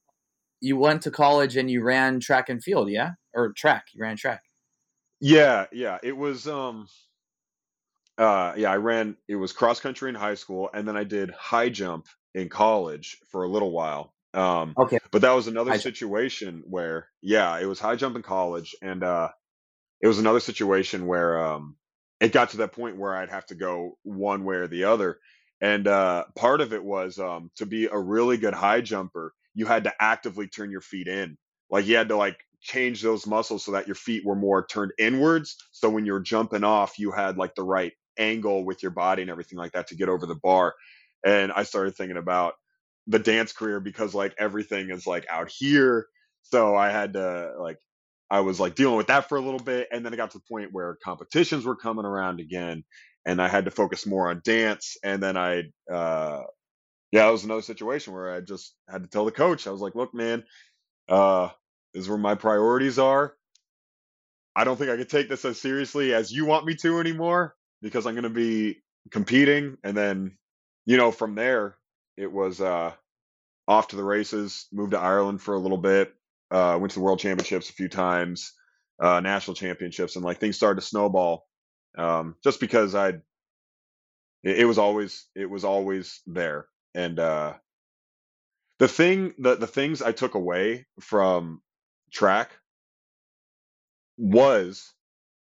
you 0.61 0.77
went 0.77 1.01
to 1.01 1.11
college 1.11 1.57
and 1.57 1.71
you 1.71 1.81
ran 1.81 2.19
track 2.19 2.47
and 2.49 2.63
field, 2.63 2.91
yeah, 2.91 3.13
or 3.33 3.53
track. 3.53 3.85
You 3.93 4.03
ran 4.03 4.17
track. 4.17 4.43
Yeah, 5.19 5.65
yeah. 5.71 5.97
It 6.03 6.15
was 6.15 6.47
um 6.47 6.87
uh 8.17 8.53
yeah, 8.57 8.71
I 8.71 8.77
ran 8.77 9.17
it 9.27 9.35
was 9.35 9.51
cross 9.53 9.79
country 9.79 10.09
in 10.09 10.15
high 10.15 10.35
school 10.35 10.69
and 10.73 10.87
then 10.87 10.95
I 10.95 11.03
did 11.03 11.31
high 11.31 11.69
jump 11.69 12.07
in 12.33 12.49
college 12.49 13.17
for 13.29 13.43
a 13.43 13.49
little 13.49 13.71
while. 13.71 14.13
Um 14.33 14.77
Okay. 14.77 14.99
but 15.11 15.21
that 15.21 15.31
was 15.33 15.47
another 15.47 15.73
High 15.73 15.77
jump. 15.77 15.85
situation 15.85 16.63
where 16.67 17.09
yeah, 17.21 17.57
it 17.59 17.65
was 17.65 17.79
high 17.79 17.95
jump 17.95 18.15
in 18.15 18.21
college 18.21 18.75
and 18.81 19.03
uh 19.03 19.29
it 20.01 20.07
was 20.07 20.19
another 20.19 20.39
situation 20.39 21.07
where 21.07 21.43
um 21.45 21.77
it 22.21 22.31
got 22.33 22.51
to 22.51 22.57
that 22.57 22.73
point 22.73 22.97
where 22.97 23.15
I'd 23.15 23.29
have 23.31 23.45
to 23.47 23.55
go 23.55 23.97
one 24.03 24.45
way 24.45 24.57
or 24.57 24.67
the 24.67 24.85
other. 24.85 25.19
And 25.61 25.87
uh 25.87 26.25
part 26.35 26.61
of 26.61 26.73
it 26.73 26.83
was 26.83 27.19
um 27.19 27.51
to 27.57 27.65
be 27.65 27.85
a 27.85 27.97
really 27.97 28.37
good 28.37 28.53
high 28.53 28.81
jumper, 28.81 29.33
you 29.53 29.65
had 29.65 29.85
to 29.85 29.93
actively 29.99 30.47
turn 30.47 30.71
your 30.71 30.81
feet 30.81 31.07
in. 31.07 31.37
Like 31.69 31.85
you 31.85 31.95
had 31.95 32.09
to 32.09 32.17
like 32.17 32.39
change 32.61 33.01
those 33.01 33.27
muscles 33.27 33.63
so 33.63 33.71
that 33.73 33.87
your 33.87 33.95
feet 33.95 34.25
were 34.25 34.35
more 34.35 34.65
turned 34.65 34.91
inwards. 34.97 35.55
So 35.71 35.89
when 35.89 36.05
you're 36.05 36.19
jumping 36.19 36.63
off, 36.63 36.99
you 36.99 37.11
had 37.11 37.37
like 37.37 37.55
the 37.55 37.63
right 37.63 37.93
angle 38.17 38.65
with 38.65 38.83
your 38.83 38.91
body 38.91 39.21
and 39.23 39.31
everything 39.31 39.57
like 39.59 39.73
that 39.73 39.87
to 39.87 39.95
get 39.95 40.09
over 40.09 40.25
the 40.25 40.35
bar. 40.35 40.75
And 41.25 41.51
I 41.51 41.63
started 41.63 41.95
thinking 41.95 42.17
about 42.17 42.53
the 43.07 43.19
dance 43.19 43.53
career 43.53 43.79
because 43.79 44.13
like 44.13 44.35
everything 44.37 44.89
is 44.91 45.07
like 45.07 45.25
out 45.29 45.51
here. 45.51 46.07
So 46.43 46.75
I 46.75 46.89
had 46.89 47.13
to 47.13 47.53
like 47.59 47.77
I 48.29 48.41
was 48.41 48.59
like 48.59 48.75
dealing 48.75 48.97
with 48.97 49.07
that 49.07 49.29
for 49.29 49.37
a 49.37 49.41
little 49.41 49.59
bit 49.59 49.87
and 49.91 50.05
then 50.05 50.13
it 50.13 50.17
got 50.17 50.31
to 50.31 50.39
the 50.39 50.43
point 50.49 50.69
where 50.73 50.97
competitions 51.03 51.65
were 51.65 51.75
coming 51.75 52.05
around 52.05 52.39
again 52.39 52.83
and 53.25 53.41
I 53.41 53.47
had 53.47 53.65
to 53.65 53.71
focus 53.71 54.05
more 54.05 54.29
on 54.29 54.41
dance 54.43 54.97
and 55.03 55.21
then 55.21 55.37
I 55.37 55.63
uh 55.91 56.43
yeah, 57.11 57.27
it 57.29 57.31
was 57.31 57.45
another 57.45 57.61
situation 57.63 58.13
where 58.13 58.33
I 58.33 58.41
just 58.41 58.75
had 58.89 59.03
to 59.03 59.09
tell 59.09 59.25
the 59.25 59.31
coach. 59.31 59.67
I 59.67 59.71
was 59.71 59.81
like, 59.81 59.95
"Look, 59.95 60.13
man, 60.13 60.43
uh 61.09 61.49
this 61.93 62.03
is 62.03 62.09
where 62.09 62.17
my 62.17 62.35
priorities 62.35 62.99
are. 62.99 63.35
I 64.55 64.65
don't 64.65 64.77
think 64.77 64.91
I 64.91 64.97
could 64.97 65.09
take 65.09 65.29
this 65.29 65.45
as 65.45 65.61
seriously 65.61 66.13
as 66.13 66.31
you 66.31 66.45
want 66.45 66.65
me 66.65 66.75
to 66.77 66.99
anymore 66.99 67.55
because 67.85 68.07
I'm 68.07 68.15
going 68.15 68.23
to 68.23 68.29
be 68.31 68.81
competing 69.11 69.77
and 69.83 69.95
then 69.95 70.35
you 70.87 70.97
know 70.97 71.11
from 71.11 71.35
there 71.35 71.75
it 72.17 72.31
was 72.31 72.59
uh 72.59 72.91
off 73.67 73.89
to 73.89 73.95
the 73.95 74.03
races, 74.03 74.67
moved 74.71 74.91
to 74.91 74.99
Ireland 74.99 75.41
for 75.41 75.53
a 75.53 75.59
little 75.59 75.77
bit, 75.77 76.13
uh 76.49 76.77
went 76.81 76.91
to 76.93 76.99
the 76.99 77.05
world 77.05 77.19
championships 77.19 77.69
a 77.69 77.73
few 77.73 77.87
times, 77.87 78.53
uh 78.99 79.19
national 79.19 79.53
championships 79.55 80.15
and 80.15 80.25
like 80.25 80.39
things 80.39 80.55
started 80.55 80.81
to 80.81 80.87
snowball 80.87 81.47
um 81.95 82.35
just 82.43 82.59
because 82.59 82.95
I'd 82.95 83.21
it, 84.43 84.61
it 84.61 84.65
was 84.65 84.79
always 84.79 85.27
it 85.35 85.49
was 85.49 85.63
always 85.63 86.21
there 86.25 86.65
and 86.95 87.19
uh 87.19 87.53
the 88.79 88.87
thing 88.87 89.35
the 89.37 89.55
the 89.55 89.67
things 89.67 90.01
I 90.01 90.11
took 90.11 90.33
away 90.33 90.87
from 90.99 91.61
track 92.11 92.51
was 94.17 94.91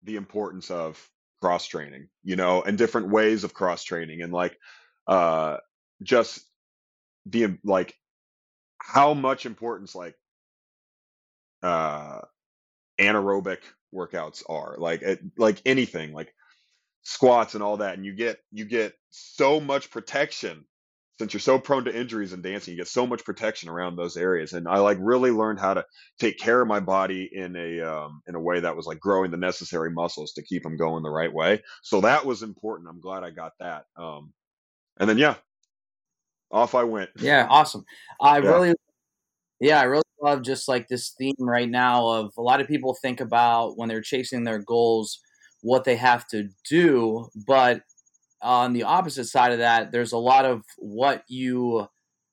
the 0.02 0.16
importance 0.16 0.70
of 0.70 1.08
cross 1.42 1.66
training, 1.66 2.06
you 2.22 2.36
know, 2.36 2.62
and 2.62 2.78
different 2.78 3.08
ways 3.08 3.42
of 3.42 3.52
cross 3.52 3.82
training 3.82 4.22
and 4.22 4.32
like 4.32 4.56
uh 5.08 5.56
just 6.04 6.40
the 7.26 7.58
like 7.64 7.94
how 8.78 9.12
much 9.12 9.44
importance 9.44 9.92
like 9.96 10.14
uh 11.64 12.20
anaerobic 13.00 13.58
workouts 13.92 14.44
are 14.48 14.76
like 14.78 15.02
it, 15.02 15.20
like 15.36 15.60
anything 15.66 16.12
like 16.12 16.32
squats 17.02 17.54
and 17.54 17.62
all 17.64 17.78
that 17.78 17.94
and 17.96 18.06
you 18.06 18.12
get 18.12 18.38
you 18.52 18.64
get 18.64 18.94
so 19.10 19.58
much 19.58 19.90
protection 19.90 20.64
since 21.22 21.32
you're 21.32 21.40
so 21.40 21.56
prone 21.56 21.84
to 21.84 21.96
injuries 21.96 22.32
in 22.32 22.42
dancing 22.42 22.72
you 22.72 22.78
get 22.78 22.88
so 22.88 23.06
much 23.06 23.24
protection 23.24 23.68
around 23.68 23.94
those 23.94 24.16
areas 24.16 24.54
and 24.54 24.66
i 24.66 24.76
like 24.78 24.98
really 25.00 25.30
learned 25.30 25.60
how 25.60 25.72
to 25.72 25.84
take 26.18 26.36
care 26.36 26.60
of 26.60 26.66
my 26.66 26.80
body 26.80 27.30
in 27.32 27.54
a 27.54 27.80
um, 27.80 28.20
in 28.26 28.34
a 28.34 28.40
way 28.40 28.58
that 28.58 28.76
was 28.76 28.86
like 28.86 28.98
growing 28.98 29.30
the 29.30 29.36
necessary 29.36 29.88
muscles 29.88 30.32
to 30.32 30.42
keep 30.42 30.64
them 30.64 30.76
going 30.76 31.00
the 31.04 31.08
right 31.08 31.32
way 31.32 31.62
so 31.80 32.00
that 32.00 32.26
was 32.26 32.42
important 32.42 32.88
i'm 32.90 33.00
glad 33.00 33.22
i 33.22 33.30
got 33.30 33.52
that 33.60 33.84
um 33.96 34.32
and 34.98 35.08
then 35.08 35.16
yeah 35.16 35.36
off 36.50 36.74
i 36.74 36.82
went 36.82 37.10
Yeah, 37.20 37.46
awesome. 37.48 37.84
I 38.20 38.38
Yeah. 38.38 38.50
really, 38.50 38.74
yeah, 39.60 39.80
I 39.80 39.84
really 39.84 40.02
love 40.20 40.42
just 40.42 40.66
like 40.66 40.88
this 40.88 41.10
theme 41.10 41.34
right 41.38 41.70
now 41.70 42.08
of 42.08 42.32
a 42.36 42.42
lot 42.42 42.60
of 42.60 42.66
people 42.66 42.96
think 43.00 43.20
about 43.20 43.78
when 43.78 43.88
they're 43.88 44.00
chasing 44.02 44.42
their 44.42 44.58
goals 44.58 45.20
what 45.62 45.84
they 45.84 45.94
have 45.94 46.26
to 46.28 46.48
do, 46.68 47.28
but 47.46 47.82
on 48.42 48.72
the 48.72 48.82
opposite 48.84 49.26
side 49.26 49.52
of 49.52 49.58
that, 49.58 49.92
there's 49.92 50.12
a 50.12 50.18
lot 50.18 50.44
of 50.44 50.64
what 50.78 51.24
you 51.28 51.86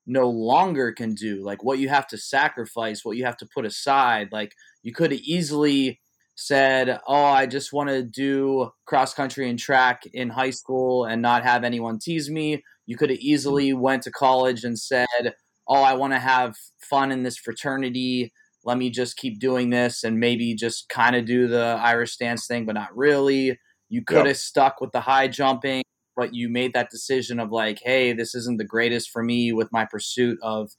no 0.06 0.28
longer 0.30 0.92
can 0.92 1.14
do, 1.14 1.42
like 1.44 1.62
what 1.62 1.78
you 1.78 1.88
have 1.88 2.06
to 2.08 2.18
sacrifice, 2.18 3.04
what 3.04 3.16
you 3.16 3.24
have 3.24 3.36
to 3.38 3.48
put 3.54 3.64
aside. 3.66 4.28
Like 4.32 4.54
you 4.82 4.92
could 4.92 5.12
have 5.12 5.20
easily 5.20 6.00
said, 6.34 7.00
"Oh, 7.06 7.14
I 7.24 7.46
just 7.46 7.72
want 7.72 7.90
to 7.90 8.02
do 8.02 8.70
cross 8.86 9.14
country 9.14 9.48
and 9.48 9.58
track 9.58 10.02
in 10.12 10.30
high 10.30 10.50
school 10.50 11.04
and 11.04 11.20
not 11.22 11.44
have 11.44 11.64
anyone 11.64 11.98
tease 11.98 12.30
me." 12.30 12.62
You 12.86 12.96
could 12.96 13.10
have 13.10 13.18
easily 13.20 13.72
went 13.72 14.02
to 14.04 14.10
college 14.10 14.64
and 14.64 14.78
said, 14.78 15.34
"Oh, 15.68 15.82
I 15.82 15.94
want 15.94 16.12
to 16.14 16.18
have 16.18 16.56
fun 16.88 17.12
in 17.12 17.22
this 17.22 17.36
fraternity. 17.38 18.32
Let 18.64 18.78
me 18.78 18.90
just 18.90 19.16
keep 19.16 19.38
doing 19.40 19.70
this 19.70 20.02
and 20.04 20.18
maybe 20.18 20.54
just 20.54 20.88
kind 20.88 21.14
of 21.16 21.24
do 21.26 21.46
the 21.48 21.78
Irish 21.82 22.16
dance 22.16 22.46
thing, 22.46 22.66
but 22.66 22.74
not 22.74 22.96
really." 22.96 23.58
You 23.88 24.04
could 24.04 24.24
Yep. 24.24 24.26
have 24.26 24.36
stuck 24.38 24.80
with 24.80 24.92
the 24.92 25.00
high 25.00 25.28
jumping, 25.28 25.82
but 26.16 26.34
you 26.34 26.48
made 26.48 26.72
that 26.74 26.90
decision 26.90 27.40
of 27.40 27.50
like, 27.50 27.80
"Hey, 27.82 28.12
this 28.12 28.34
isn't 28.34 28.58
the 28.58 28.64
greatest 28.64 29.10
for 29.10 29.22
me 29.22 29.52
with 29.52 29.72
my 29.72 29.84
pursuit 29.84 30.38
of 30.42 30.70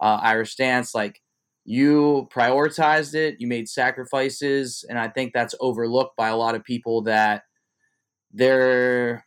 uh, 0.00 0.20
Irish 0.22 0.56
dance." 0.56 0.94
Like 0.94 1.20
you 1.64 2.28
prioritized 2.32 3.14
it, 3.14 3.36
you 3.38 3.46
made 3.46 3.68
sacrifices, 3.68 4.84
and 4.88 4.98
I 4.98 5.08
think 5.08 5.32
that's 5.32 5.54
overlooked 5.60 6.16
by 6.16 6.28
a 6.28 6.36
lot 6.36 6.54
of 6.54 6.64
people 6.64 7.02
that 7.02 7.42
their 8.32 9.26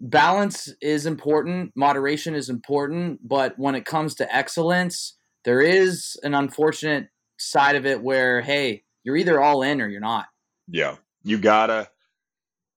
balance 0.00 0.72
is 0.80 1.06
important, 1.06 1.72
moderation 1.76 2.34
is 2.34 2.48
important, 2.48 3.20
but 3.26 3.58
when 3.58 3.74
it 3.74 3.84
comes 3.84 4.14
to 4.16 4.34
excellence, 4.34 5.16
there 5.44 5.60
is 5.60 6.16
an 6.22 6.34
unfortunate 6.34 7.08
side 7.38 7.76
of 7.76 7.86
it 7.86 8.02
where 8.02 8.40
hey, 8.40 8.84
you're 9.02 9.16
either 9.16 9.40
all 9.40 9.62
in 9.62 9.80
or 9.80 9.88
you're 9.88 10.00
not. 10.00 10.26
Yeah, 10.68 10.96
you 11.22 11.38
gotta 11.38 11.88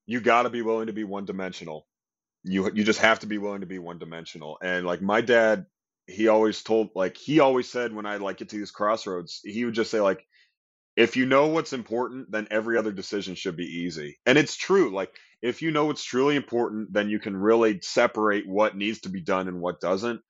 you 0.05 0.21
gotta 0.21 0.49
be 0.49 0.61
willing 0.61 0.87
to 0.87 0.93
be 0.93 1.03
one 1.03 1.25
dimensional. 1.25 1.87
You 2.43 2.71
you 2.73 2.83
just 2.83 2.99
have 2.99 3.19
to 3.19 3.27
be 3.27 3.37
willing 3.37 3.61
to 3.61 3.67
be 3.67 3.79
one 3.79 3.99
dimensional. 3.99 4.57
And 4.61 4.85
like 4.85 5.01
my 5.01 5.21
dad, 5.21 5.65
he 6.07 6.27
always 6.27 6.61
told 6.63 6.89
like 6.95 7.17
he 7.17 7.39
always 7.39 7.69
said 7.69 7.93
when 7.93 8.05
I 8.05 8.17
like 8.17 8.37
get 8.37 8.49
to 8.49 8.57
these 8.57 8.71
crossroads, 8.71 9.41
he 9.43 9.65
would 9.65 9.75
just 9.75 9.91
say 9.91 10.01
like, 10.01 10.25
if 10.95 11.17
you 11.17 11.25
know 11.25 11.47
what's 11.47 11.73
important, 11.73 12.31
then 12.31 12.47
every 12.51 12.77
other 12.77 12.91
decision 12.91 13.35
should 13.35 13.57
be 13.57 13.65
easy. 13.65 14.19
And 14.25 14.37
it's 14.37 14.55
true. 14.55 14.93
Like 14.93 15.11
if 15.41 15.61
you 15.61 15.71
know 15.71 15.85
what's 15.85 16.03
truly 16.03 16.35
important, 16.35 16.93
then 16.93 17.09
you 17.09 17.19
can 17.19 17.35
really 17.35 17.79
separate 17.81 18.47
what 18.47 18.77
needs 18.77 19.01
to 19.01 19.09
be 19.09 19.21
done 19.21 19.47
and 19.47 19.61
what 19.61 19.81
doesn't. 19.81 20.21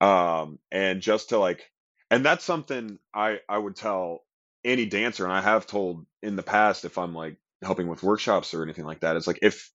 Um, 0.00 0.58
and 0.70 1.00
just 1.00 1.30
to 1.30 1.38
like, 1.38 1.64
and 2.10 2.24
that's 2.24 2.44
something 2.44 2.98
I 3.14 3.40
I 3.48 3.58
would 3.58 3.76
tell 3.76 4.24
any 4.64 4.86
dancer, 4.86 5.24
and 5.24 5.32
I 5.32 5.40
have 5.40 5.66
told 5.66 6.06
in 6.22 6.36
the 6.36 6.42
past 6.42 6.84
if 6.84 6.98
I'm 6.98 7.14
like 7.14 7.36
helping 7.62 7.88
with 7.88 8.02
workshops 8.02 8.54
or 8.54 8.62
anything 8.62 8.84
like 8.84 9.00
that, 9.00 9.16
it's 9.16 9.26
like 9.26 9.40
if 9.42 9.70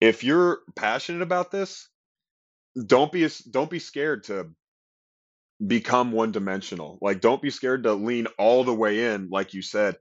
if 0.00 0.24
you're 0.24 0.60
passionate 0.74 1.22
about 1.22 1.50
this, 1.50 1.88
don't 2.86 3.12
be 3.12 3.28
don't 3.50 3.70
be 3.70 3.78
scared 3.78 4.24
to 4.24 4.50
become 5.64 6.12
one 6.12 6.32
dimensional. 6.32 6.98
Like 7.00 7.20
don't 7.20 7.42
be 7.42 7.50
scared 7.50 7.84
to 7.84 7.94
lean 7.94 8.26
all 8.38 8.64
the 8.64 8.74
way 8.74 9.12
in, 9.12 9.28
like 9.30 9.54
you 9.54 9.62
said, 9.62 9.96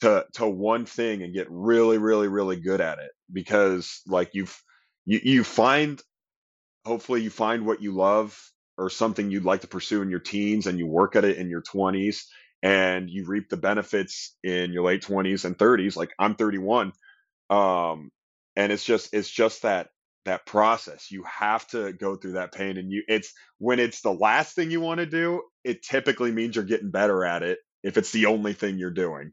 to 0.00 0.26
to 0.34 0.46
one 0.46 0.86
thing 0.86 1.22
and 1.22 1.34
get 1.34 1.48
really, 1.50 1.98
really, 1.98 2.28
really 2.28 2.60
good 2.60 2.80
at 2.80 2.98
it. 2.98 3.10
Because 3.32 4.02
like 4.06 4.30
you've 4.34 4.62
you 5.06 5.20
you 5.22 5.44
find 5.44 6.02
hopefully 6.84 7.22
you 7.22 7.30
find 7.30 7.66
what 7.66 7.82
you 7.82 7.92
love 7.92 8.38
or 8.76 8.90
something 8.90 9.30
you'd 9.30 9.44
like 9.44 9.62
to 9.62 9.68
pursue 9.68 10.02
in 10.02 10.10
your 10.10 10.20
teens 10.20 10.66
and 10.66 10.78
you 10.78 10.86
work 10.86 11.16
at 11.16 11.24
it 11.24 11.36
in 11.36 11.48
your 11.48 11.62
20s 11.62 12.24
and 12.62 13.08
you 13.08 13.24
reap 13.24 13.48
the 13.48 13.56
benefits 13.56 14.36
in 14.42 14.72
your 14.72 14.84
late 14.84 15.02
20s 15.02 15.44
and 15.44 15.56
30s 15.56 15.96
like 15.96 16.10
i'm 16.18 16.34
31 16.34 16.92
um 17.50 18.10
and 18.56 18.72
it's 18.72 18.84
just 18.84 19.14
it's 19.14 19.30
just 19.30 19.62
that 19.62 19.88
that 20.24 20.44
process 20.44 21.10
you 21.10 21.22
have 21.22 21.66
to 21.68 21.92
go 21.92 22.16
through 22.16 22.32
that 22.32 22.52
pain 22.52 22.76
and 22.76 22.90
you 22.90 23.02
it's 23.08 23.32
when 23.58 23.78
it's 23.78 24.02
the 24.02 24.12
last 24.12 24.54
thing 24.54 24.70
you 24.70 24.80
want 24.80 24.98
to 24.98 25.06
do 25.06 25.42
it 25.64 25.82
typically 25.82 26.32
means 26.32 26.56
you're 26.56 26.64
getting 26.64 26.90
better 26.90 27.24
at 27.24 27.42
it 27.42 27.58
if 27.82 27.96
it's 27.96 28.12
the 28.12 28.26
only 28.26 28.52
thing 28.52 28.78
you're 28.78 28.90
doing 28.90 29.32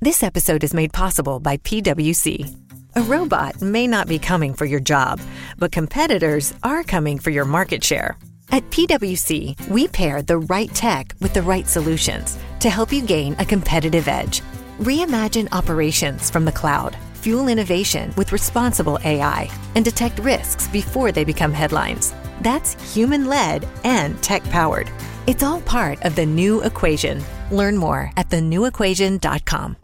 This 0.00 0.22
episode 0.22 0.62
is 0.62 0.74
made 0.74 0.92
possible 0.92 1.40
by 1.40 1.56
PWC. 1.56 2.54
A 2.94 3.02
robot 3.02 3.60
may 3.60 3.88
not 3.88 4.06
be 4.06 4.18
coming 4.18 4.54
for 4.54 4.64
your 4.64 4.78
job, 4.78 5.20
but 5.58 5.72
competitors 5.72 6.54
are 6.62 6.84
coming 6.84 7.18
for 7.18 7.30
your 7.30 7.44
market 7.44 7.82
share. 7.82 8.16
At 8.50 8.68
PWC, 8.70 9.68
we 9.68 9.88
pair 9.88 10.22
the 10.22 10.38
right 10.38 10.72
tech 10.74 11.14
with 11.20 11.34
the 11.34 11.42
right 11.42 11.66
solutions 11.66 12.38
to 12.60 12.70
help 12.70 12.92
you 12.92 13.02
gain 13.02 13.36
a 13.38 13.44
competitive 13.44 14.08
edge. 14.08 14.40
Reimagine 14.80 15.48
operations 15.52 16.30
from 16.30 16.46
the 16.46 16.52
cloud, 16.52 16.96
fuel 17.14 17.48
innovation 17.48 18.12
with 18.16 18.32
responsible 18.32 18.98
AI, 19.04 19.50
and 19.74 19.84
detect 19.84 20.18
risks 20.20 20.66
before 20.68 21.12
they 21.12 21.24
become 21.24 21.52
headlines. 21.52 22.14
That's 22.40 22.94
human 22.94 23.26
led 23.26 23.68
and 23.84 24.20
tech 24.22 24.42
powered. 24.44 24.90
It's 25.26 25.42
all 25.42 25.60
part 25.60 26.02
of 26.04 26.16
the 26.16 26.24
new 26.24 26.62
equation. 26.62 27.22
Learn 27.50 27.76
more 27.76 28.10
at 28.16 28.30
thenewequation.com. 28.30 29.76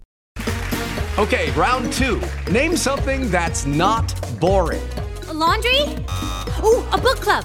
Okay, 1.18 1.50
round 1.52 1.92
two. 1.92 2.20
Name 2.50 2.76
something 2.76 3.30
that's 3.30 3.66
not 3.66 4.14
boring. 4.40 4.82
A 5.28 5.34
laundry? 5.34 5.82
Ooh, 6.64 6.82
a 6.92 6.98
book 6.98 7.20
club. 7.20 7.44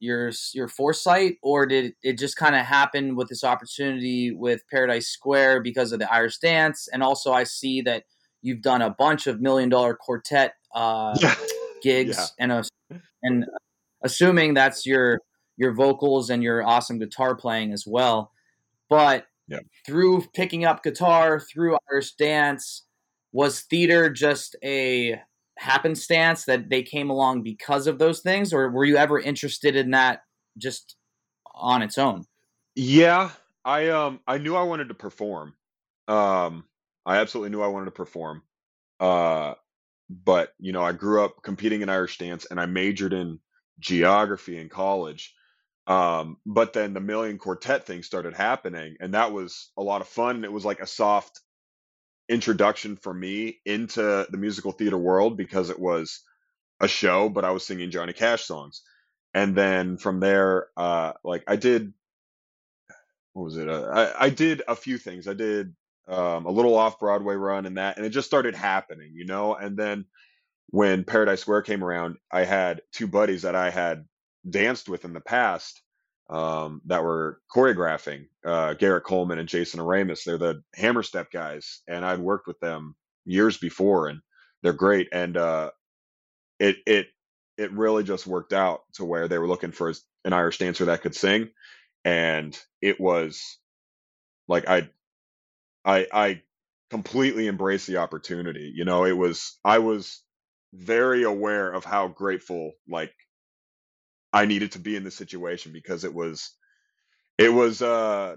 your 0.00 0.32
your 0.52 0.68
foresight, 0.68 1.36
or 1.42 1.66
did 1.66 1.94
it 2.02 2.18
just 2.18 2.36
kind 2.36 2.54
of 2.54 2.64
happen 2.64 3.16
with 3.16 3.28
this 3.28 3.44
opportunity 3.44 4.32
with 4.32 4.62
Paradise 4.70 5.08
Square 5.08 5.62
because 5.62 5.92
of 5.92 5.98
the 5.98 6.12
Irish 6.12 6.38
Dance? 6.38 6.88
And 6.92 7.02
also, 7.02 7.32
I 7.32 7.44
see 7.44 7.80
that 7.82 8.04
you've 8.42 8.62
done 8.62 8.82
a 8.82 8.90
bunch 8.90 9.26
of 9.26 9.40
million 9.40 9.68
dollar 9.68 9.94
quartet 9.94 10.54
uh, 10.74 11.16
yeah. 11.20 11.34
gigs, 11.82 12.16
yeah. 12.16 12.26
and 12.38 12.52
a, 12.52 12.64
and 13.22 13.46
assuming 14.02 14.54
that's 14.54 14.86
your 14.86 15.20
your 15.56 15.72
vocals 15.72 16.30
and 16.30 16.42
your 16.42 16.66
awesome 16.66 16.98
guitar 16.98 17.34
playing 17.34 17.72
as 17.72 17.84
well. 17.86 18.32
But 18.88 19.26
yeah. 19.48 19.60
through 19.84 20.24
picking 20.34 20.64
up 20.64 20.82
guitar, 20.82 21.40
through 21.40 21.76
Irish 21.90 22.12
Dance, 22.14 22.84
was 23.32 23.60
theater 23.60 24.08
just 24.08 24.56
a 24.62 25.20
happenstance 25.58 26.44
that 26.44 26.70
they 26.70 26.82
came 26.82 27.10
along 27.10 27.42
because 27.42 27.86
of 27.86 27.98
those 27.98 28.20
things, 28.20 28.52
or 28.52 28.70
were 28.70 28.84
you 28.84 28.96
ever 28.96 29.18
interested 29.18 29.76
in 29.76 29.90
that 29.90 30.22
just 30.56 30.96
on 31.54 31.82
its 31.82 31.98
own? 31.98 32.24
Yeah, 32.74 33.30
I 33.64 33.88
um 33.88 34.20
I 34.26 34.38
knew 34.38 34.54
I 34.54 34.62
wanted 34.62 34.88
to 34.88 34.94
perform. 34.94 35.54
Um, 36.06 36.64
I 37.04 37.18
absolutely 37.18 37.50
knew 37.50 37.62
I 37.62 37.68
wanted 37.68 37.86
to 37.86 37.90
perform. 37.90 38.42
Uh, 39.00 39.54
but 40.08 40.52
you 40.58 40.72
know, 40.72 40.82
I 40.82 40.92
grew 40.92 41.24
up 41.24 41.42
competing 41.42 41.82
in 41.82 41.88
Irish 41.88 42.18
dance, 42.18 42.46
and 42.50 42.60
I 42.60 42.66
majored 42.66 43.12
in 43.12 43.40
geography 43.80 44.58
in 44.58 44.68
college. 44.68 45.34
Um, 45.86 46.36
but 46.44 46.72
then 46.72 46.92
the 46.92 47.00
Million 47.00 47.38
Quartet 47.38 47.84
thing 47.84 48.02
started 48.02 48.34
happening, 48.34 48.96
and 49.00 49.14
that 49.14 49.32
was 49.32 49.70
a 49.76 49.82
lot 49.82 50.02
of 50.02 50.08
fun. 50.08 50.44
It 50.44 50.52
was 50.52 50.64
like 50.64 50.80
a 50.80 50.86
soft 50.86 51.40
introduction 52.28 52.96
for 52.96 53.12
me 53.12 53.58
into 53.64 54.26
the 54.30 54.36
musical 54.36 54.72
theater 54.72 54.98
world 54.98 55.36
because 55.36 55.70
it 55.70 55.78
was 55.78 56.22
a 56.80 56.88
show, 56.88 57.28
but 57.28 57.44
I 57.44 57.50
was 57.50 57.66
singing 57.66 57.90
Johnny 57.90 58.12
Cash 58.12 58.44
songs. 58.44 58.82
And 59.34 59.54
then 59.54 59.98
from 59.98 60.20
there, 60.20 60.68
uh, 60.76 61.12
like 61.24 61.44
I 61.46 61.56
did, 61.56 61.92
what 63.32 63.44
was 63.44 63.56
it? 63.56 63.68
Uh, 63.68 64.12
I, 64.18 64.26
I 64.26 64.30
did 64.30 64.62
a 64.66 64.76
few 64.76 64.98
things. 64.98 65.28
I 65.28 65.34
did 65.34 65.74
um, 66.06 66.46
a 66.46 66.50
little 66.50 66.76
off 66.76 66.98
Broadway 66.98 67.34
run 67.34 67.66
and 67.66 67.76
that, 67.76 67.96
and 67.96 68.06
it 68.06 68.10
just 68.10 68.26
started 68.26 68.54
happening, 68.54 69.12
you 69.14 69.26
know. 69.26 69.54
And 69.54 69.76
then 69.76 70.06
when 70.70 71.04
Paradise 71.04 71.40
Square 71.40 71.62
came 71.62 71.84
around, 71.84 72.16
I 72.30 72.44
had 72.44 72.82
two 72.92 73.06
buddies 73.06 73.42
that 73.42 73.54
I 73.54 73.70
had 73.70 74.06
danced 74.48 74.88
with 74.88 75.04
in 75.04 75.12
the 75.12 75.20
past 75.20 75.82
um, 76.30 76.82
that 76.86 77.02
were 77.02 77.40
choreographing 77.54 78.26
uh, 78.46 78.74
Garrett 78.74 79.04
Coleman 79.04 79.38
and 79.38 79.48
Jason 79.48 79.80
Oremus. 79.80 80.24
They're 80.24 80.38
the 80.38 80.62
Hammerstep 80.78 81.30
guys, 81.32 81.82
and 81.88 82.04
I'd 82.04 82.20
worked 82.20 82.46
with 82.46 82.60
them 82.60 82.96
years 83.26 83.58
before, 83.58 84.08
and 84.08 84.20
they're 84.62 84.72
great. 84.74 85.08
And 85.12 85.36
uh, 85.36 85.70
it 86.58 86.76
it 86.86 87.08
it 87.58 87.72
really 87.72 88.04
just 88.04 88.26
worked 88.26 88.52
out 88.52 88.80
to 88.94 89.04
where 89.04 89.28
they 89.28 89.38
were 89.38 89.48
looking 89.48 89.72
for 89.72 89.92
an 90.24 90.32
Irish 90.32 90.58
dancer 90.58 90.86
that 90.86 91.02
could 91.02 91.14
sing, 91.16 91.50
and 92.04 92.58
it 92.82 93.00
was 93.00 93.58
like 94.48 94.68
I 94.68 94.90
I 95.84 96.06
I 96.12 96.42
completely 96.90 97.48
embraced 97.48 97.88
the 97.88 97.98
opportunity. 97.98 98.72
You 98.74 98.86
know, 98.86 99.06
it 99.06 99.16
was 99.16 99.58
I 99.64 99.80
was 99.80 100.22
very 100.74 101.24
aware 101.24 101.70
of 101.72 101.84
how 101.84 102.08
grateful 102.08 102.72
like 102.88 103.14
I 104.32 104.46
needed 104.46 104.72
to 104.72 104.78
be 104.78 104.96
in 104.96 105.04
this 105.04 105.16
situation 105.16 105.72
because 105.72 106.04
it 106.04 106.14
was 106.14 106.54
it 107.38 107.50
was 107.50 107.82
uh 107.82 108.36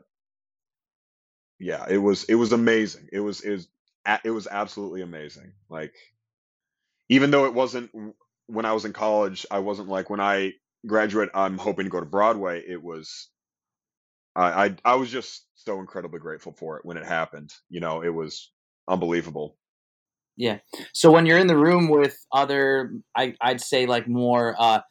yeah, 1.59 1.85
it 1.89 1.97
was 1.97 2.23
it 2.25 2.35
was 2.35 2.51
amazing. 2.53 3.07
It 3.11 3.19
was 3.19 3.41
it 3.41 3.51
was 3.51 3.67
it 4.23 4.31
was 4.31 4.47
absolutely 4.49 5.01
amazing. 5.01 5.53
Like 5.69 5.93
even 7.09 7.31
though 7.31 7.45
it 7.45 7.53
wasn't 7.53 7.91
when 8.47 8.65
I 8.65 8.73
was 8.73 8.85
in 8.85 8.93
college, 8.93 9.45
I 9.51 9.59
wasn't 9.59 9.89
like 9.89 10.09
when 10.09 10.19
I 10.19 10.53
graduate 10.87 11.29
I'm 11.33 11.57
hoping 11.57 11.85
to 11.85 11.91
go 11.91 11.99
to 11.99 12.05
Broadway. 12.05 12.63
It 12.67 12.81
was 12.81 13.29
I, 14.35 14.65
I 14.65 14.75
I 14.85 14.95
was 14.95 15.11
just 15.11 15.45
so 15.55 15.79
incredibly 15.79 16.19
grateful 16.19 16.53
for 16.53 16.77
it 16.77 16.85
when 16.85 16.97
it 16.97 17.05
happened. 17.05 17.51
You 17.69 17.79
know, 17.79 18.01
it 18.01 18.09
was 18.13 18.51
unbelievable. 18.87 19.57
Yeah. 20.37 20.59
So 20.93 21.11
when 21.11 21.25
you're 21.25 21.37
in 21.37 21.47
the 21.47 21.57
room 21.57 21.89
with 21.89 22.17
other, 22.31 22.93
I, 23.15 23.35
I'd 23.41 23.61
say 23.61 23.85
like 23.85 24.07
more, 24.07 24.55
uh, 24.57 24.81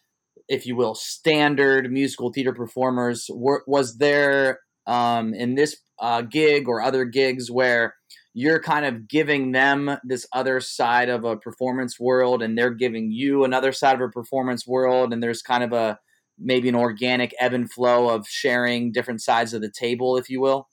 if 0.50 0.66
you 0.66 0.74
will, 0.74 0.96
standard 0.96 1.90
musical 1.92 2.32
theater 2.32 2.52
performers, 2.52 3.30
were, 3.32 3.62
was 3.68 3.98
there 3.98 4.58
um, 4.86 5.32
in 5.32 5.54
this 5.54 5.76
uh, 6.00 6.22
gig 6.22 6.68
or 6.68 6.82
other 6.82 7.04
gigs 7.04 7.50
where 7.50 7.94
you're 8.34 8.60
kind 8.60 8.84
of 8.84 9.08
giving 9.08 9.52
them 9.52 9.96
this 10.02 10.26
other 10.32 10.60
side 10.60 11.08
of 11.08 11.24
a 11.24 11.36
performance 11.36 12.00
world 12.00 12.42
and 12.42 12.58
they're 12.58 12.74
giving 12.74 13.12
you 13.12 13.44
another 13.44 13.70
side 13.70 13.94
of 13.94 14.00
a 14.00 14.08
performance 14.08 14.66
world 14.66 15.12
and 15.12 15.22
there's 15.22 15.40
kind 15.40 15.62
of 15.62 15.72
a 15.72 15.98
maybe 16.36 16.68
an 16.68 16.74
organic 16.74 17.32
ebb 17.38 17.52
and 17.52 17.70
flow 17.70 18.08
of 18.08 18.26
sharing 18.26 18.90
different 18.90 19.22
sides 19.22 19.54
of 19.54 19.60
the 19.60 19.70
table, 19.70 20.16
if 20.16 20.28
you 20.28 20.40
will? 20.40 20.68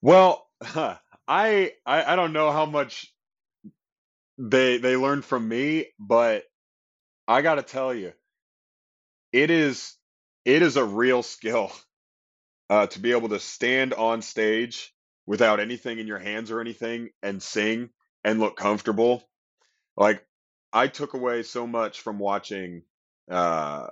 Well, 0.00 0.46
huh, 0.62 0.98
I, 1.26 1.72
I 1.84 2.12
I 2.12 2.16
don't 2.16 2.32
know 2.32 2.52
how 2.52 2.66
much 2.66 3.12
they 4.38 4.78
they 4.78 4.96
learned 4.96 5.24
from 5.24 5.48
me, 5.48 5.86
but 5.98 6.44
I 7.26 7.42
got 7.42 7.56
to 7.56 7.62
tell 7.62 7.94
you, 7.94 8.12
it 9.32 9.50
is 9.50 9.94
it 10.44 10.62
is 10.62 10.76
a 10.76 10.84
real 10.84 11.22
skill 11.22 11.72
uh, 12.70 12.86
to 12.88 13.00
be 13.00 13.12
able 13.12 13.28
to 13.30 13.40
stand 13.40 13.94
on 13.94 14.22
stage 14.22 14.92
without 15.26 15.60
anything 15.60 15.98
in 15.98 16.06
your 16.06 16.18
hands 16.18 16.50
or 16.50 16.60
anything 16.60 17.10
and 17.22 17.42
sing 17.42 17.90
and 18.24 18.40
look 18.40 18.56
comfortable. 18.56 19.28
Like 19.96 20.24
I 20.72 20.88
took 20.88 21.14
away 21.14 21.42
so 21.42 21.66
much 21.66 22.00
from 22.00 22.18
watching 22.18 22.82
uh, 23.30 23.88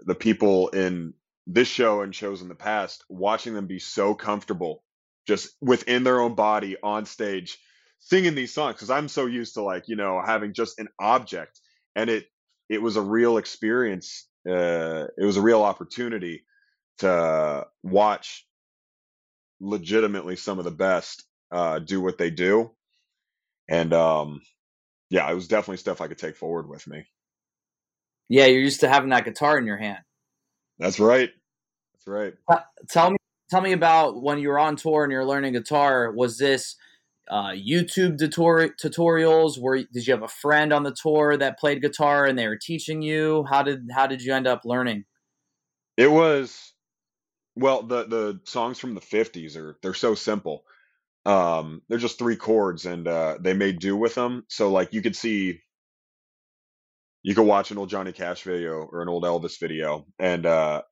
the 0.00 0.14
people 0.14 0.68
in 0.68 1.14
this 1.46 1.68
show 1.68 2.02
and 2.02 2.14
shows 2.14 2.42
in 2.42 2.48
the 2.48 2.54
past, 2.54 3.04
watching 3.08 3.54
them 3.54 3.66
be 3.66 3.78
so 3.78 4.14
comfortable 4.14 4.84
just 5.26 5.50
within 5.60 6.04
their 6.04 6.20
own 6.20 6.34
body 6.34 6.76
on 6.82 7.06
stage 7.06 7.58
singing 8.00 8.34
these 8.34 8.54
songs 8.54 8.76
because 8.76 8.90
I'm 8.90 9.08
so 9.08 9.26
used 9.26 9.54
to 9.54 9.62
like, 9.62 9.88
you 9.88 9.96
know, 9.96 10.22
having 10.24 10.54
just 10.54 10.78
an 10.80 10.88
object 11.00 11.60
and 11.96 12.10
it 12.10 12.26
it 12.68 12.82
was 12.82 12.96
a 12.96 13.02
real 13.02 13.36
experience. 13.38 14.28
Uh, 14.48 15.06
it 15.18 15.24
was 15.24 15.36
a 15.36 15.42
real 15.42 15.62
opportunity 15.62 16.44
to 16.98 17.66
watch 17.82 18.46
legitimately 19.60 20.36
some 20.36 20.58
of 20.58 20.64
the 20.64 20.70
best 20.70 21.24
uh, 21.52 21.78
do 21.78 22.00
what 22.00 22.18
they 22.18 22.30
do. 22.30 22.70
And 23.68 23.92
um, 23.92 24.42
yeah, 25.10 25.30
it 25.30 25.34
was 25.34 25.48
definitely 25.48 25.76
stuff 25.78 26.00
I 26.00 26.08
could 26.08 26.18
take 26.18 26.36
forward 26.36 26.68
with 26.68 26.86
me. 26.86 27.04
Yeah, 28.28 28.46
you're 28.46 28.62
used 28.62 28.80
to 28.80 28.88
having 28.88 29.10
that 29.10 29.24
guitar 29.24 29.58
in 29.58 29.66
your 29.66 29.76
hand. 29.76 29.98
That's 30.78 31.00
right. 31.00 31.30
That's 31.94 32.06
right. 32.06 32.34
Tell 32.88 33.10
me, 33.10 33.16
tell 33.50 33.60
me 33.60 33.72
about 33.72 34.22
when 34.22 34.38
you 34.38 34.48
were 34.48 34.58
on 34.58 34.76
tour 34.76 35.02
and 35.02 35.12
you're 35.12 35.26
learning 35.26 35.52
guitar. 35.52 36.12
Was 36.12 36.38
this 36.38 36.76
uh, 37.30 37.52
YouTube 37.52 38.18
tutor- 38.18 38.74
tutorials? 38.74 39.58
Were 39.58 39.78
did 39.78 40.06
you 40.06 40.12
have 40.12 40.24
a 40.24 40.28
friend 40.28 40.72
on 40.72 40.82
the 40.82 40.94
tour 41.00 41.36
that 41.36 41.58
played 41.58 41.80
guitar 41.80 42.26
and 42.26 42.36
they 42.38 42.48
were 42.48 42.58
teaching 42.60 43.00
you? 43.00 43.44
How 43.48 43.62
did 43.62 43.88
how 43.94 44.08
did 44.08 44.20
you 44.20 44.34
end 44.34 44.48
up 44.48 44.62
learning? 44.64 45.04
It 45.96 46.10
was 46.10 46.74
well 47.54 47.82
the 47.82 48.04
the 48.04 48.40
songs 48.44 48.78
from 48.78 48.94
the 48.94 49.00
50s 49.00 49.56
are 49.56 49.78
they're 49.80 49.94
so 49.94 50.14
simple. 50.14 50.64
Um, 51.24 51.82
they're 51.88 51.98
just 51.98 52.18
three 52.18 52.36
chords, 52.36 52.86
and 52.86 53.06
uh, 53.06 53.36
they 53.40 53.52
made 53.52 53.78
do 53.78 53.96
with 53.96 54.14
them. 54.14 54.44
So 54.48 54.70
like 54.70 54.92
you 54.92 55.02
could 55.02 55.14
see, 55.14 55.60
you 57.22 57.34
could 57.34 57.46
watch 57.46 57.70
an 57.70 57.78
old 57.78 57.90
Johnny 57.90 58.12
Cash 58.12 58.42
video 58.42 58.88
or 58.90 59.02
an 59.02 59.08
old 59.08 59.22
Elvis 59.24 59.60
video, 59.60 60.06
and 60.18 60.46
uh, 60.46 60.82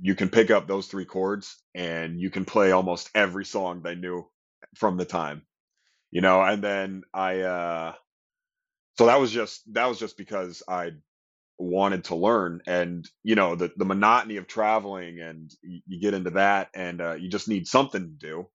you 0.00 0.14
can 0.14 0.30
pick 0.30 0.50
up 0.50 0.66
those 0.66 0.86
three 0.86 1.04
chords, 1.04 1.62
and 1.74 2.18
you 2.18 2.30
can 2.30 2.44
play 2.44 2.72
almost 2.72 3.10
every 3.14 3.44
song 3.44 3.82
they 3.82 3.94
knew 3.94 4.26
from 4.76 4.96
the 4.98 5.04
time, 5.06 5.42
you 6.10 6.20
know. 6.22 6.42
And 6.42 6.62
then 6.64 7.02
I, 7.14 7.40
uh, 7.40 7.94
so 8.98 9.06
that 9.06 9.20
was 9.20 9.32
just 9.32 9.62
that 9.74 9.86
was 9.86 9.98
just 9.98 10.16
because 10.18 10.62
I 10.68 10.92
wanted 11.58 12.04
to 12.04 12.16
learn 12.16 12.62
and 12.66 13.08
you 13.22 13.34
know 13.36 13.54
the 13.54 13.72
the 13.76 13.84
monotony 13.84 14.36
of 14.38 14.46
traveling 14.48 15.20
and 15.20 15.52
you, 15.62 15.80
you 15.86 16.00
get 16.00 16.14
into 16.14 16.30
that 16.30 16.68
and 16.74 17.00
uh, 17.00 17.14
you 17.14 17.28
just 17.30 17.48
need 17.48 17.66
something 17.68 18.02
to 18.02 18.08
do 18.28 18.48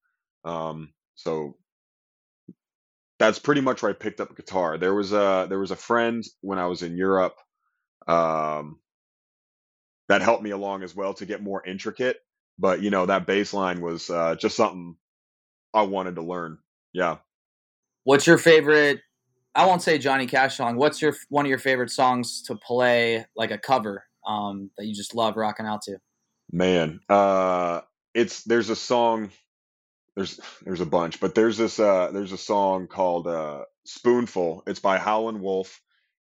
um, 0.49 0.93
so 1.15 1.56
that's 3.19 3.39
pretty 3.39 3.62
much 3.62 3.82
where 3.82 3.91
I 3.91 3.95
picked 3.95 4.19
up 4.21 4.36
guitar. 4.36 4.78
There 4.78 4.93
was 4.93 5.13
a 5.13 5.45
there 5.49 5.60
was 5.60 5.71
a 5.71 5.75
friend 5.75 6.23
when 6.41 6.60
I 6.60 6.67
was 6.67 6.84
in 6.84 6.97
Europe 6.97 7.36
um, 8.08 8.80
that 10.10 10.21
helped 10.21 10.43
me 10.43 10.51
along 10.51 10.84
as 10.84 10.95
well 10.95 11.13
to 11.15 11.25
get 11.25 11.43
more 11.43 11.65
intricate. 11.65 12.17
But 12.60 12.82
you 12.82 12.91
know 12.91 13.06
that 13.08 13.28
bass 13.28 13.54
line 13.54 13.82
was 13.82 14.10
uh, 14.10 14.36
just 14.36 14.58
something 14.58 14.95
I 15.75 15.83
wanted 15.83 16.15
to 16.15 16.21
learn. 16.21 16.57
Yeah. 16.93 17.17
What's 18.03 18.25
your 18.25 18.38
favorite? 18.38 19.01
I 19.53 19.65
won't 19.65 19.81
say 19.81 19.97
Johnny 19.97 20.25
Cash 20.25 20.57
song. 20.57 20.75
What's 20.75 21.01
your 21.01 21.15
one 21.29 21.45
of 21.45 21.49
your 21.49 21.59
favorite 21.59 21.91
songs 21.91 22.41
to 22.43 22.55
play 22.55 23.25
like 23.35 23.51
a 23.51 23.57
cover 23.57 24.05
um, 24.27 24.71
that 24.77 24.85
you 24.85 24.93
just 24.95 25.13
love 25.13 25.38
rocking 25.38 25.65
out 25.65 25.83
to? 25.83 25.97
Man, 26.51 26.99
uh, 27.09 27.81
it's 28.13 28.43
there's 28.43 28.69
a 28.69 28.75
song 28.75 29.29
there's 30.15 30.39
there's 30.63 30.81
a 30.81 30.85
bunch, 30.85 31.19
but 31.19 31.35
there's 31.35 31.57
this 31.57 31.79
uh 31.79 32.11
there's 32.11 32.31
a 32.31 32.38
song 32.38 32.88
called 32.88 33.27
uh 33.27 33.65
Spoonful. 33.85 34.63
It's 34.65 34.79
by 34.79 34.97
Howlin' 34.97 35.41
Wolf. 35.41 35.81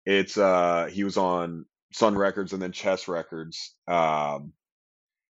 It's 0.06 0.38
uh 0.38 0.90
he 0.92 1.04
was 1.04 1.18
on 1.18 1.66
Sun 1.92 2.16
Records 2.18 2.54
and 2.54 2.62
then 2.62 2.72
Chess 2.72 3.08
Records. 3.08 3.76
Um 3.88 4.54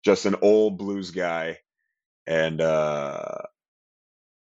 just 0.04 0.26
an 0.26 0.36
old 0.42 0.78
blues 0.78 1.12
guy 1.12 1.60
and 2.26 2.60
uh 2.60 3.38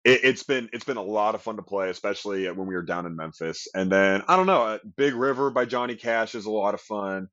it, 0.09 0.21
it's 0.25 0.43
been 0.43 0.71
it's 0.73 0.85
been 0.85 0.97
a 0.97 1.03
lot 1.03 1.35
of 1.35 1.43
fun 1.43 1.57
to 1.57 1.63
play, 1.63 1.91
especially 1.91 2.47
when 2.51 2.67
we 2.67 2.75
were 2.75 2.83
down 2.83 3.07
in 3.07 3.17
Memphis. 3.17 3.69
And 3.75 3.93
then 3.93 4.23
I 4.27 4.37
don't 4.37 4.47
know, 4.47 4.63
uh, 4.63 4.79
Big 4.97 5.15
River 5.15 5.51
by 5.51 5.67
Johnny 5.67 5.95
Cash 5.97 6.35
is 6.35 6.47
a 6.47 6.51
lot 6.51 6.75
of 6.75 6.81
fun. 6.81 7.29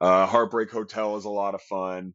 Uh, 0.00 0.26
Heartbreak 0.26 0.70
Hotel 0.70 1.16
is 1.16 1.24
a 1.24 1.30
lot 1.30 1.54
of 1.54 1.62
fun. 1.62 2.14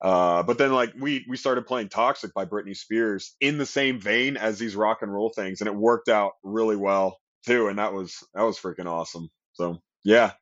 Uh, 0.00 0.42
but 0.42 0.58
then 0.58 0.72
like 0.72 0.92
we 0.98 1.24
we 1.28 1.36
started 1.36 1.66
playing 1.66 1.88
Toxic 1.88 2.34
by 2.34 2.44
Britney 2.44 2.76
Spears 2.76 3.36
in 3.40 3.58
the 3.58 3.66
same 3.66 4.00
vein 4.00 4.36
as 4.36 4.58
these 4.58 4.74
rock 4.74 4.98
and 5.02 5.12
roll 5.12 5.30
things, 5.30 5.60
and 5.60 5.68
it 5.68 5.76
worked 5.76 6.08
out 6.08 6.32
really 6.42 6.76
well 6.76 7.18
too. 7.46 7.68
And 7.68 7.78
that 7.78 7.92
was 7.92 8.24
that 8.34 8.42
was 8.42 8.58
freaking 8.58 8.86
awesome. 8.86 9.28
So 9.52 9.78
yeah. 10.04 10.32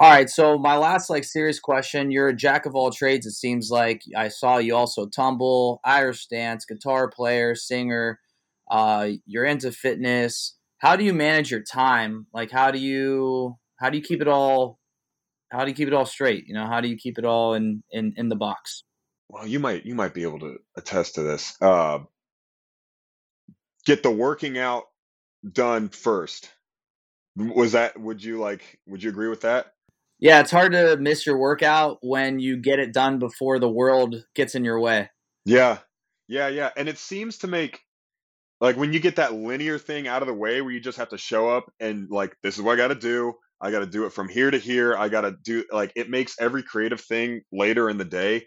All 0.00 0.08
right, 0.08 0.30
so 0.30 0.56
my 0.56 0.76
last 0.76 1.10
like 1.10 1.24
serious 1.24 1.58
question: 1.58 2.12
You're 2.12 2.28
a 2.28 2.36
jack 2.36 2.66
of 2.66 2.76
all 2.76 2.92
trades. 2.92 3.26
It 3.26 3.32
seems 3.32 3.68
like 3.68 4.02
I 4.16 4.28
saw 4.28 4.58
you 4.58 4.76
also 4.76 5.08
tumble, 5.08 5.80
Irish 5.84 6.26
dance, 6.28 6.64
guitar 6.64 7.10
player, 7.10 7.56
singer. 7.56 8.20
Uh, 8.70 9.10
you're 9.26 9.44
into 9.44 9.72
fitness. 9.72 10.56
How 10.78 10.96
do 10.96 11.04
you 11.04 11.14
manage 11.14 11.50
your 11.50 11.62
time? 11.62 12.26
Like, 12.32 12.50
how 12.50 12.70
do 12.70 12.78
you 12.78 13.56
how 13.80 13.90
do 13.90 13.96
you 13.98 14.02
keep 14.02 14.20
it 14.20 14.28
all? 14.28 14.78
How 15.50 15.64
do 15.64 15.70
you 15.70 15.74
keep 15.74 15.88
it 15.88 15.94
all 15.94 16.06
straight? 16.06 16.44
You 16.46 16.54
know, 16.54 16.66
how 16.66 16.80
do 16.80 16.88
you 16.88 16.96
keep 16.96 17.18
it 17.18 17.24
all 17.24 17.54
in 17.54 17.82
in 17.90 18.14
in 18.16 18.28
the 18.28 18.36
box? 18.36 18.84
well, 19.28 19.46
you 19.46 19.60
might 19.60 19.84
you 19.84 19.94
might 19.94 20.14
be 20.14 20.22
able 20.22 20.40
to 20.40 20.58
attest 20.76 21.16
to 21.16 21.22
this. 21.22 21.56
Uh, 21.60 22.00
get 23.84 24.02
the 24.02 24.10
working 24.10 24.58
out 24.58 24.84
done 25.50 25.88
first. 25.88 26.50
Was 27.36 27.72
that? 27.72 27.98
Would 28.00 28.24
you 28.24 28.38
like? 28.38 28.80
Would 28.86 29.02
you 29.02 29.10
agree 29.10 29.28
with 29.28 29.42
that? 29.42 29.72
Yeah, 30.18 30.40
it's 30.40 30.50
hard 30.50 30.72
to 30.72 30.96
miss 30.96 31.26
your 31.26 31.38
workout 31.38 31.98
when 32.00 32.40
you 32.40 32.56
get 32.56 32.80
it 32.80 32.92
done 32.92 33.18
before 33.18 33.60
the 33.60 33.68
world 33.68 34.24
gets 34.34 34.56
in 34.56 34.64
your 34.64 34.80
way. 34.80 35.10
Yeah, 35.44 35.78
yeah, 36.26 36.48
yeah. 36.48 36.70
And 36.76 36.88
it 36.88 36.98
seems 36.98 37.38
to 37.38 37.46
make 37.46 37.80
like 38.60 38.76
when 38.76 38.92
you 38.92 39.00
get 39.00 39.16
that 39.16 39.34
linear 39.34 39.78
thing 39.78 40.08
out 40.08 40.22
of 40.22 40.28
the 40.28 40.34
way, 40.34 40.60
where 40.60 40.72
you 40.72 40.80
just 40.80 40.98
have 40.98 41.10
to 41.10 41.18
show 41.18 41.48
up 41.50 41.72
and 41.80 42.10
like, 42.10 42.36
this 42.42 42.56
is 42.56 42.62
what 42.62 42.74
I 42.74 42.76
got 42.76 42.88
to 42.88 42.94
do. 42.94 43.34
I 43.60 43.70
got 43.70 43.80
to 43.80 43.86
do 43.86 44.06
it 44.06 44.12
from 44.12 44.28
here 44.28 44.50
to 44.50 44.58
here. 44.58 44.96
I 44.96 45.08
got 45.08 45.22
to 45.22 45.32
do 45.32 45.64
like 45.72 45.92
it 45.96 46.10
makes 46.10 46.36
every 46.40 46.62
creative 46.62 47.00
thing 47.00 47.42
later 47.52 47.90
in 47.90 47.98
the 47.98 48.04
day 48.04 48.46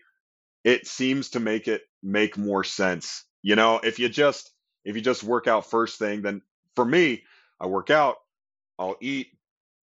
it 0.64 0.88
seems 0.88 1.32
to 1.32 1.40
make 1.40 1.68
it 1.68 1.82
make 2.04 2.38
more 2.38 2.64
sense. 2.64 3.26
You 3.42 3.56
know, 3.56 3.80
if 3.84 4.00
you 4.00 4.10
just 4.10 4.52
if 4.86 4.96
you 4.96 5.02
just 5.02 5.24
work 5.24 5.48
out 5.48 5.70
first 5.70 6.00
thing, 6.00 6.22
then 6.22 6.42
for 6.76 6.86
me, 6.86 7.24
I 7.60 7.68
work 7.68 7.90
out, 7.90 8.18
I'll 8.80 8.98
eat, 9.02 9.30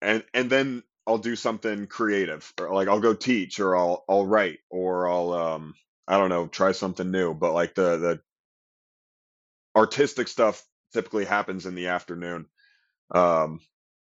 and 0.02 0.24
and 0.34 0.50
then 0.50 0.82
I'll 1.06 1.18
do 1.18 1.36
something 1.36 1.86
creative, 1.86 2.52
or 2.60 2.74
like 2.74 2.88
I'll 2.88 3.00
go 3.00 3.14
teach, 3.14 3.60
or 3.60 3.76
I'll 3.76 4.04
I'll 4.08 4.26
write, 4.26 4.60
or 4.70 5.08
I'll 5.08 5.32
um 5.34 5.74
I 6.08 6.18
don't 6.18 6.30
know 6.30 6.48
try 6.48 6.72
something 6.72 7.10
new. 7.10 7.34
But 7.34 7.54
like 7.54 7.74
the 7.74 7.98
the 7.98 8.20
artistic 9.78 10.28
stuff 10.28 10.64
typically 10.92 11.24
happens 11.24 11.66
in 11.66 11.74
the 11.74 11.88
afternoon, 11.88 12.46
um, 13.14 13.60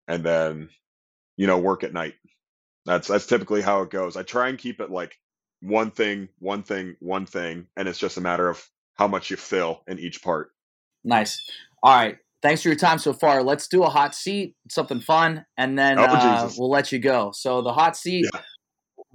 and 0.07 0.23
then 0.23 0.69
you 1.37 1.47
know 1.47 1.57
work 1.59 1.83
at 1.83 1.93
night. 1.93 2.15
That's 2.85 3.07
that's 3.07 3.27
typically 3.27 3.61
how 3.61 3.83
it 3.83 3.89
goes. 3.91 4.17
I 4.17 4.23
try 4.23 4.49
and 4.49 4.57
keep 4.57 4.81
it 4.81 4.89
like 4.89 5.15
one 5.61 5.91
thing, 5.91 6.29
one 6.39 6.63
thing, 6.63 6.95
one 6.99 7.25
thing, 7.25 7.67
and 7.77 7.87
it's 7.87 7.99
just 7.99 8.17
a 8.17 8.21
matter 8.21 8.49
of 8.49 8.65
how 8.95 9.07
much 9.07 9.29
you 9.29 9.37
fill 9.37 9.81
in 9.87 9.99
each 9.99 10.21
part. 10.21 10.49
Nice. 11.03 11.39
All 11.83 11.95
right. 11.95 12.17
Thanks 12.41 12.61
for 12.61 12.69
your 12.69 12.77
time 12.77 12.97
so 12.99 13.13
far. 13.13 13.43
Let's 13.43 13.67
do 13.67 13.83
a 13.83 13.89
hot 13.89 14.15
seat, 14.15 14.55
something 14.69 15.01
fun, 15.01 15.45
and 15.57 15.77
then 15.77 15.99
Oh, 15.99 16.03
uh, 16.05 16.49
we'll 16.57 16.69
let 16.69 16.91
you 16.91 16.99
go. 16.99 17.31
So 17.33 17.61
the 17.61 17.73
hot 17.73 17.97
seat, 17.97 18.25
Yeah. 18.33 18.41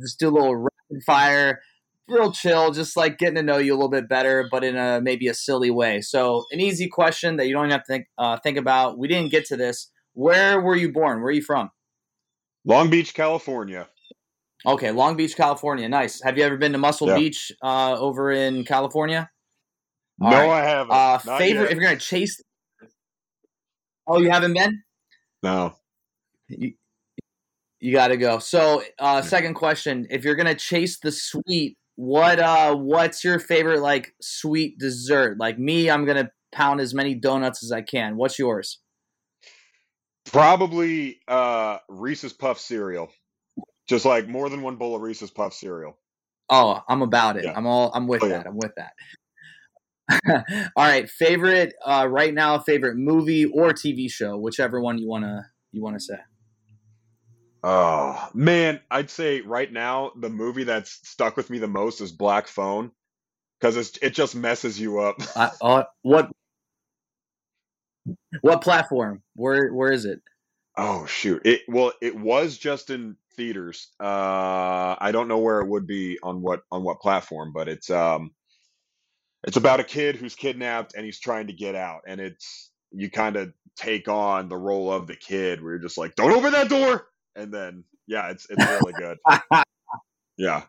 just 0.01 0.19
do 0.21 0.29
a 0.29 0.31
little 0.31 0.57
rapid 0.57 1.03
fire, 1.07 1.61
real 2.09 2.33
chill, 2.33 2.71
just 2.71 2.97
like 2.97 3.19
getting 3.19 3.37
to 3.37 3.43
know 3.43 3.59
you 3.59 3.73
a 3.73 3.77
little 3.77 3.91
bit 3.91 4.09
better, 4.09 4.49
but 4.51 4.65
in 4.65 4.77
a 4.77 5.01
maybe 5.01 5.29
a 5.29 5.35
silly 5.35 5.71
way. 5.71 6.01
So 6.01 6.45
an 6.51 6.61
easy 6.61 6.89
question 6.89 7.37
that 7.37 7.47
you 7.47 7.55
don't 7.55 7.71
have 7.71 7.83
to 7.85 7.87
think 7.93 8.07
uh, 8.19 8.39
think 8.39 8.59
about. 8.59 8.99
We 8.99 9.09
didn't 9.09 9.31
get 9.31 9.47
to 9.47 9.57
this. 9.57 9.91
Where 10.15 10.61
were 10.61 10.77
you 10.77 10.93
born? 10.93 11.19
Where 11.19 11.29
are 11.29 11.33
you 11.33 11.43
from? 11.43 11.71
Long 12.65 12.89
Beach, 12.91 13.15
California. 13.15 13.89
Okay, 14.67 14.91
Long 14.91 15.17
Beach, 15.17 15.37
California. 15.37 15.89
Nice. 15.89 16.23
Have 16.23 16.39
you 16.39 16.45
ever 16.45 16.57
been 16.57 16.73
to 16.73 16.79
Muscle 16.79 17.09
Yeah. 17.09 17.17
Beach 17.17 17.53
uh, 17.63 17.97
over 17.99 18.31
in 18.31 18.65
California? 18.65 19.29
All 20.21 20.31
no, 20.31 20.37
right. 20.37 20.63
I 20.63 20.65
haven't. 20.65 20.93
Uh, 20.93 21.19
Not 21.27 21.39
favorite 21.39 21.65
yet. 21.65 21.73
if 21.73 21.77
you're 21.77 21.85
gonna 21.85 21.99
chase. 21.99 22.41
Oh, 24.07 24.21
you 24.21 24.31
haven't 24.31 24.55
been? 24.55 24.83
No. 25.43 25.75
You, 26.49 26.73
you 27.81 27.93
got 27.93 28.09
to 28.09 28.17
go. 28.17 28.39
So, 28.39 28.83
uh, 28.99 29.21
second 29.23 29.55
question: 29.55 30.07
If 30.11 30.25
you're 30.25 30.37
gonna 30.37 30.55
chase 30.55 30.99
the 31.01 31.11
sweet, 31.13 31.77
what 31.97 32.39
uh, 32.41 32.75
what's 32.75 33.23
your 33.25 33.39
favorite 33.39 33.81
like 33.81 34.15
sweet 34.21 34.79
dessert? 34.79 35.39
Like 35.39 35.59
me, 35.59 35.91
I'm 35.91 36.05
gonna 36.05 36.31
pound 36.53 36.81
as 36.81 36.95
many 36.95 37.15
donuts 37.15 37.63
as 37.65 37.73
I 37.73 37.83
can. 37.83 38.17
What's 38.17 38.39
yours? 38.39 38.81
Probably 40.27 41.21
uh 41.29 41.79
Reese's 41.89 42.33
Puff 42.33 42.59
cereal. 42.59 43.11
Just 43.89 44.05
like 44.05 44.27
more 44.29 44.49
than 44.49 44.63
one 44.63 44.77
bowl 44.77 44.97
of 44.97 45.03
Reese's 45.03 45.31
Puff 45.31 45.53
cereal. 45.53 45.99
Oh, 46.49 46.81
I'm 46.89 47.03
about 47.03 47.37
it. 47.37 47.45
Yeah. 47.45 47.53
I'm 47.55 47.67
all. 47.67 47.91
I'm 47.95 48.07
with 48.07 48.23
Oh, 48.23 48.27
yeah. 48.27 48.39
that. 48.39 48.47
I'm 48.47 48.57
with 48.57 48.73
that. 48.77 48.93
all 50.77 50.85
right, 50.85 51.09
favorite 51.09 51.75
uh, 51.85 52.07
right 52.09 52.35
now, 52.35 52.59
favorite 52.59 52.97
movie 52.97 53.47
or 53.47 53.71
TV 53.73 54.11
show, 54.11 54.37
whichever 54.37 54.81
one 54.81 54.99
you 54.99 55.09
wanna 55.09 55.47
you 55.73 55.83
wanna 55.83 56.01
say. 56.01 56.17
Oh 57.67 58.29
man, 58.35 58.79
I'd 58.91 59.09
say 59.09 59.41
right 59.41 59.73
now 59.73 60.13
the 60.17 60.29
movie 60.29 60.65
that's 60.65 61.01
stuck 61.09 61.35
with 61.35 61.49
me 61.49 61.59
the 61.59 61.67
most 61.67 62.03
is 62.03 62.13
Black 62.13 62.47
Phone 62.47 62.91
because 63.59 63.99
it 64.03 64.11
just 64.11 64.37
messes 64.37 64.79
you 64.79 65.01
up. 65.01 65.17
Uh, 65.35 65.49
uh, 65.63 65.85
what 66.03 66.31
what 68.43 68.61
platform? 68.61 69.23
Where 69.35 69.73
where 69.73 69.91
is 69.91 70.05
it? 70.05 70.21
Oh 70.77 71.07
shoot! 71.07 71.41
It 71.47 71.63
well, 71.67 71.93
it 72.03 72.15
was 72.15 72.59
just 72.59 72.91
in 72.91 73.17
theaters. 73.35 73.89
Uh, 73.99 74.95
I 74.99 75.11
don't 75.11 75.29
know 75.29 75.39
where 75.39 75.61
it 75.61 75.69
would 75.69 75.87
be 75.87 76.19
on 76.23 76.43
what 76.43 76.65
on 76.71 76.83
what 76.83 77.01
platform, 77.01 77.55
but 77.55 77.67
it's 77.67 77.89
um, 77.89 78.33
it's 79.45 79.57
about 79.57 79.81
a 79.81 79.85
kid 79.85 80.17
who's 80.17 80.35
kidnapped 80.35 80.93
and 80.95 81.07
he's 81.07 81.19
trying 81.19 81.47
to 81.47 81.55
get 81.55 81.75
out, 81.75 82.03
and 82.07 82.21
it's 82.21 82.71
you 82.93 83.11
kind 83.11 83.37
of 83.37 83.55
take 83.75 84.07
on 84.07 84.51
the 84.51 84.57
role 84.57 84.93
of 84.93 85.07
the 85.07 85.17
kid 85.17 85.63
where 85.63 85.73
you're 85.73 85.83
just 85.83 85.97
like, 85.97 86.15
don't 86.15 86.31
open 86.31 86.53
that 86.53 86.69
door, 86.69 87.09
and 87.37 87.53
then 87.53 87.85
yeah, 88.07 88.31
it's 88.31 88.47
it's 88.51 88.65
really 88.65 88.93
good. 88.93 89.19
Yeah, 90.37 90.63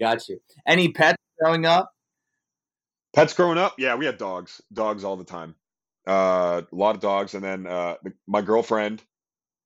Got 0.00 0.28
you. 0.28 0.40
Any 0.66 0.92
pets 0.92 1.18
growing 1.40 1.66
up? 1.66 1.92
pets 3.14 3.34
growing 3.34 3.58
up, 3.58 3.74
yeah, 3.78 3.96
we 3.96 4.06
had 4.06 4.18
dogs, 4.18 4.60
dogs 4.72 5.04
all 5.04 5.16
the 5.16 5.24
time. 5.24 5.54
Uh, 6.06 6.62
a 6.70 6.74
lot 6.74 6.94
of 6.94 7.00
dogs, 7.00 7.34
and 7.34 7.44
then 7.44 7.66
uh, 7.66 7.96
the, 8.02 8.12
my 8.26 8.42
girlfriend, 8.42 9.02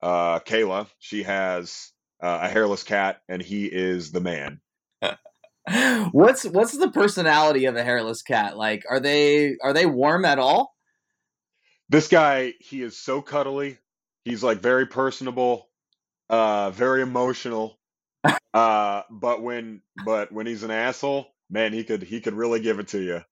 uh, 0.00 0.40
Kayla, 0.40 0.86
she 0.98 1.22
has 1.22 1.92
uh, 2.22 2.40
a 2.42 2.48
hairless 2.48 2.82
cat, 2.82 3.20
and 3.28 3.40
he 3.42 3.66
is 3.66 4.10
the 4.10 4.20
man. 4.20 4.60
what's 6.12 6.44
what's 6.44 6.76
the 6.76 6.90
personality 6.90 7.66
of 7.66 7.76
a 7.76 7.84
hairless 7.84 8.22
cat 8.22 8.56
like? 8.56 8.84
Are 8.88 9.00
they 9.00 9.56
are 9.62 9.72
they 9.72 9.86
warm 9.86 10.24
at 10.24 10.38
all? 10.38 10.74
This 11.88 12.08
guy, 12.08 12.54
he 12.58 12.82
is 12.82 12.96
so 12.96 13.22
cuddly. 13.22 13.78
He's 14.24 14.42
like 14.42 14.60
very 14.60 14.86
personable, 14.86 15.68
uh, 16.32 16.70
very 16.70 17.02
emotional. 17.02 17.78
Uh, 18.54 19.00
but 19.10 19.40
when 19.40 19.80
but 20.04 20.30
when 20.30 20.46
he's 20.46 20.62
an 20.62 20.70
asshole, 20.70 21.26
man, 21.48 21.72
he 21.72 21.82
could 21.82 22.02
he 22.02 22.20
could 22.20 22.34
really 22.34 22.60
give 22.60 22.78
it 22.80 22.88
to 22.88 23.00
you. 23.00 23.22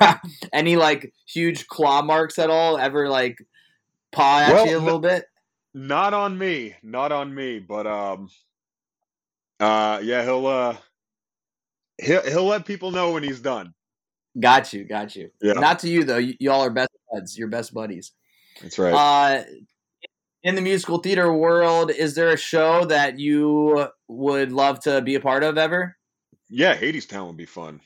Any 0.52 0.74
like 0.74 1.14
huge 1.24 1.68
claw 1.68 2.02
marks 2.02 2.36
at 2.36 2.50
all? 2.50 2.78
Ever 2.78 3.08
like 3.08 3.38
paw 4.10 4.40
at 4.40 4.52
Well, 4.52 4.66
you 4.66 4.76
a 4.76 4.80
little 4.80 4.98
bit? 4.98 5.26
Not 5.72 6.14
on 6.14 6.36
me, 6.36 6.74
not 6.82 7.12
on 7.12 7.32
me, 7.32 7.60
but 7.60 7.86
um, 7.86 8.28
uh, 9.60 10.00
yeah, 10.02 10.24
he'll 10.24 10.48
uh, 10.48 10.76
he'll 12.02 12.22
he'll 12.22 12.46
let 12.46 12.66
people 12.66 12.90
know 12.90 13.12
when 13.12 13.22
he's 13.22 13.40
done. 13.40 13.72
Got 14.38 14.72
you, 14.72 14.82
got 14.82 15.14
you. 15.14 15.30
Yeah. 15.40 15.52
Not 15.52 15.78
to 15.80 15.88
you 15.88 16.02
though. 16.02 16.18
Y- 16.18 16.36
y'all 16.40 16.62
are 16.62 16.70
best 16.70 16.90
buds. 17.12 17.38
You're 17.38 17.46
best 17.46 17.72
buddies. 17.72 18.10
That's 18.60 18.80
right. 18.80 18.92
Uh, 18.92 19.44
in 20.42 20.54
the 20.54 20.60
musical 20.60 20.98
theater 20.98 21.32
world, 21.32 21.90
is 21.90 22.14
there 22.14 22.30
a 22.30 22.36
show 22.36 22.84
that 22.86 23.18
you 23.18 23.88
would 24.08 24.52
love 24.52 24.80
to 24.80 25.00
be 25.02 25.14
a 25.14 25.20
part 25.20 25.42
of 25.42 25.58
ever? 25.58 25.96
yeah, 26.50 26.74
Hadestown 26.76 27.26
would 27.26 27.36
be 27.36 27.44
fun. 27.46 27.80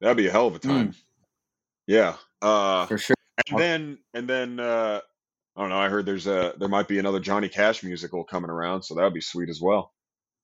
That'd 0.00 0.16
be 0.16 0.26
a 0.26 0.30
hell 0.32 0.46
of 0.46 0.54
a 0.54 0.58
time. 0.58 0.94
Yeah. 1.86 2.14
Uh, 2.40 2.86
For 2.86 2.96
sure. 2.96 3.16
and 3.50 3.58
then 3.58 3.98
and 4.14 4.26
then 4.28 4.58
uh, 4.60 5.00
I 5.56 5.60
don't 5.60 5.68
know. 5.70 5.76
I 5.78 5.88
heard 5.90 6.06
there's 6.06 6.26
a 6.26 6.54
there 6.58 6.68
might 6.68 6.88
be 6.88 6.98
another 6.98 7.20
Johnny 7.20 7.48
Cash 7.50 7.82
musical 7.82 8.24
coming 8.24 8.50
around, 8.50 8.82
so 8.82 8.94
that 8.94 9.02
would 9.02 9.12
be 9.12 9.20
sweet 9.20 9.50
as 9.50 9.60
well. 9.60 9.92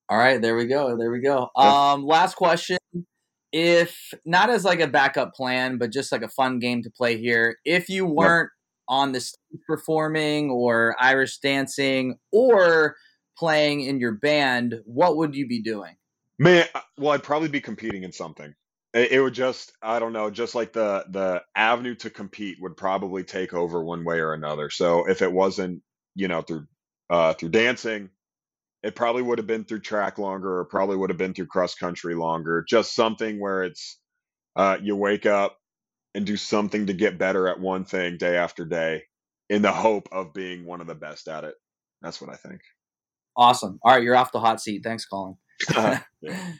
All 0.09 0.17
right, 0.17 0.39
there 0.41 0.55
we 0.55 0.67
go. 0.67 0.95
There 0.97 1.09
we 1.11 1.19
go. 1.21 1.49
Yeah. 1.57 1.91
Um, 1.93 2.05
last 2.05 2.35
question. 2.35 2.77
If 3.51 3.97
not 4.25 4.49
as 4.49 4.63
like 4.63 4.79
a 4.79 4.87
backup 4.87 5.33
plan, 5.33 5.77
but 5.79 5.91
just 5.91 6.11
like 6.11 6.21
a 6.21 6.29
fun 6.29 6.59
game 6.59 6.83
to 6.83 6.91
play 6.91 7.17
here, 7.17 7.55
if 7.65 7.89
you 7.89 8.05
weren't 8.05 8.49
on 8.89 9.11
the 9.11 9.19
stage 9.19 9.59
performing 9.67 10.49
or 10.49 10.95
Irish 10.99 11.39
dancing 11.39 12.17
or 12.31 12.95
playing 13.37 13.81
in 13.81 13.99
your 13.99 14.13
band, 14.13 14.75
what 14.85 15.17
would 15.17 15.35
you 15.35 15.47
be 15.47 15.61
doing? 15.61 15.95
Man, 16.39 16.65
well, 16.97 17.13
I'd 17.13 17.23
probably 17.23 17.49
be 17.49 17.61
competing 17.61 18.03
in 18.03 18.11
something. 18.11 18.53
It, 18.93 19.11
it 19.11 19.21
would 19.21 19.33
just, 19.33 19.73
I 19.81 19.99
don't 19.99 20.13
know, 20.13 20.29
just 20.29 20.55
like 20.55 20.73
the 20.73 21.05
the 21.09 21.43
avenue 21.55 21.95
to 21.95 22.09
compete 22.09 22.57
would 22.61 22.77
probably 22.77 23.23
take 23.23 23.53
over 23.53 23.83
one 23.83 24.05
way 24.05 24.19
or 24.19 24.33
another. 24.33 24.69
So 24.69 25.09
if 25.09 25.21
it 25.21 25.31
wasn't, 25.31 25.81
you 26.15 26.27
know, 26.27 26.41
through 26.41 26.67
uh, 27.09 27.33
through 27.33 27.49
dancing, 27.49 28.09
it 28.83 28.95
probably 28.95 29.23
would 29.23 29.39
have 29.39 29.47
been 29.47 29.65
through 29.65 29.81
track 29.81 30.17
longer, 30.17 30.59
or 30.59 30.65
probably 30.65 30.95
would 30.97 31.09
have 31.09 31.17
been 31.17 31.33
through 31.33 31.47
cross 31.47 31.75
country 31.75 32.15
longer. 32.15 32.63
Just 32.67 32.95
something 32.95 33.39
where 33.39 33.63
it's 33.63 33.99
uh, 34.55 34.77
you 34.81 34.95
wake 34.95 35.25
up 35.25 35.57
and 36.17 36.25
do 36.25 36.35
something 36.35 36.87
to 36.87 36.93
get 36.93 37.19
better 37.19 37.47
at 37.47 37.59
one 37.59 37.85
thing 37.85 38.17
day 38.17 38.37
after 38.37 38.65
day, 38.65 39.03
in 39.51 39.61
the 39.61 39.71
hope 39.71 40.09
of 40.11 40.33
being 40.33 40.65
one 40.65 40.81
of 40.81 40.87
the 40.87 40.95
best 40.95 41.27
at 41.27 41.43
it. 41.43 41.53
That's 42.01 42.19
what 42.19 42.31
I 42.31 42.35
think. 42.35 42.59
Awesome. 43.37 43.77
All 43.83 43.93
right, 43.93 44.01
you're 44.01 44.15
off 44.15 44.31
the 44.31 44.39
hot 44.39 44.59
seat. 44.59 44.81
Thanks, 44.83 45.05
Colin. 45.05 45.37
Yeah. 46.21 46.53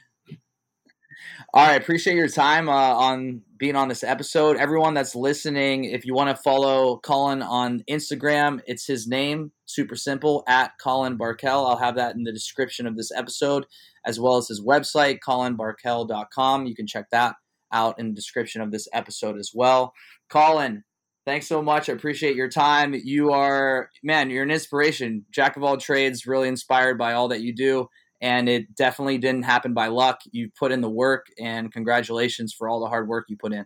All 1.52 1.66
right, 1.66 1.80
appreciate 1.80 2.14
your 2.14 2.28
time 2.28 2.68
uh, 2.68 2.72
on 2.72 3.42
being 3.58 3.74
on 3.74 3.88
this 3.88 4.04
episode. 4.04 4.56
Everyone 4.56 4.94
that's 4.94 5.16
listening, 5.16 5.84
if 5.84 6.04
you 6.04 6.14
want 6.14 6.30
to 6.30 6.40
follow 6.40 6.98
Colin 6.98 7.42
on 7.42 7.82
Instagram, 7.90 8.60
it's 8.66 8.86
his 8.86 9.08
name, 9.08 9.50
super 9.64 9.96
simple, 9.96 10.44
at 10.46 10.72
Colin 10.80 11.18
Barkel. 11.18 11.68
I'll 11.68 11.78
have 11.78 11.96
that 11.96 12.14
in 12.14 12.22
the 12.22 12.32
description 12.32 12.86
of 12.86 12.96
this 12.96 13.10
episode, 13.10 13.66
as 14.06 14.20
well 14.20 14.36
as 14.36 14.46
his 14.46 14.62
website, 14.64 15.18
colinbarkel.com. 15.26 16.66
You 16.66 16.76
can 16.76 16.86
check 16.86 17.06
that 17.10 17.34
out 17.72 17.98
in 17.98 18.08
the 18.08 18.14
description 18.14 18.60
of 18.60 18.70
this 18.70 18.88
episode 18.92 19.38
as 19.38 19.52
well. 19.54 19.92
Colin, 20.30 20.84
thanks 21.26 21.46
so 21.46 21.62
much. 21.62 21.88
I 21.88 21.92
appreciate 21.92 22.36
your 22.36 22.48
time. 22.48 22.94
You 22.94 23.32
are, 23.32 23.90
man, 24.02 24.30
you're 24.30 24.42
an 24.42 24.50
inspiration. 24.50 25.24
Jack 25.30 25.56
of 25.56 25.62
all 25.62 25.76
trades, 25.76 26.26
really 26.26 26.48
inspired 26.48 26.98
by 26.98 27.14
all 27.14 27.28
that 27.28 27.40
you 27.40 27.54
do 27.54 27.88
and 28.20 28.48
it 28.48 28.74
definitely 28.74 29.18
didn't 29.18 29.44
happen 29.44 29.74
by 29.74 29.88
luck. 29.88 30.20
You 30.30 30.50
put 30.58 30.72
in 30.72 30.80
the 30.80 30.90
work, 30.90 31.26
and 31.38 31.72
congratulations 31.72 32.54
for 32.56 32.68
all 32.68 32.80
the 32.80 32.88
hard 32.88 33.08
work 33.08 33.26
you 33.28 33.36
put 33.36 33.52
in. 33.52 33.64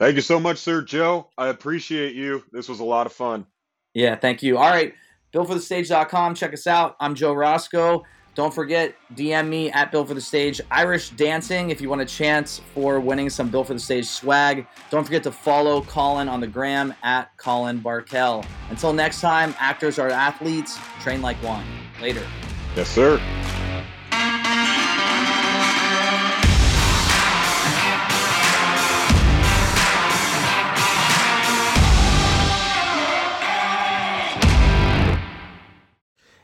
Thank 0.00 0.16
you 0.16 0.22
so 0.22 0.40
much, 0.40 0.58
Sir 0.58 0.82
Joe. 0.82 1.30
I 1.38 1.48
appreciate 1.48 2.14
you. 2.14 2.42
This 2.50 2.68
was 2.68 2.80
a 2.80 2.84
lot 2.84 3.06
of 3.06 3.12
fun. 3.12 3.46
Yeah, 3.94 4.16
thank 4.16 4.42
you. 4.42 4.58
All 4.58 4.70
right, 4.70 4.94
BuiltForTheStage.com. 5.34 6.34
Check 6.34 6.52
us 6.52 6.66
out. 6.66 6.96
I'm 7.00 7.14
Joe 7.14 7.32
Roscoe. 7.32 8.02
Don't 8.34 8.52
forget, 8.52 8.94
DM 9.14 9.48
me 9.48 9.70
at 9.72 9.92
Built 9.92 10.08
for 10.08 10.14
the 10.14 10.20
Stage. 10.20 10.60
Irish 10.70 11.10
Dancing, 11.10 11.70
if 11.70 11.80
you 11.82 11.90
want 11.90 12.00
a 12.00 12.06
chance 12.06 12.62
for 12.74 12.98
winning 12.98 13.28
some 13.28 13.50
Built 13.50 13.66
for 13.66 13.74
the 13.74 13.80
Stage 13.80 14.06
swag. 14.06 14.66
Don't 14.90 15.04
forget 15.04 15.22
to 15.24 15.32
follow 15.32 15.82
Colin 15.82 16.28
on 16.28 16.40
the 16.40 16.46
gram 16.46 16.94
at 17.02 17.36
Colin 17.36 17.80
Barkel. 17.80 18.44
Until 18.70 18.92
next 18.94 19.20
time, 19.20 19.54
actors 19.58 19.98
are 19.98 20.08
athletes. 20.08 20.78
Train 21.00 21.20
like 21.20 21.36
one. 21.42 21.64
Later. 22.00 22.26
Yes, 22.74 22.88
sir. 22.88 23.20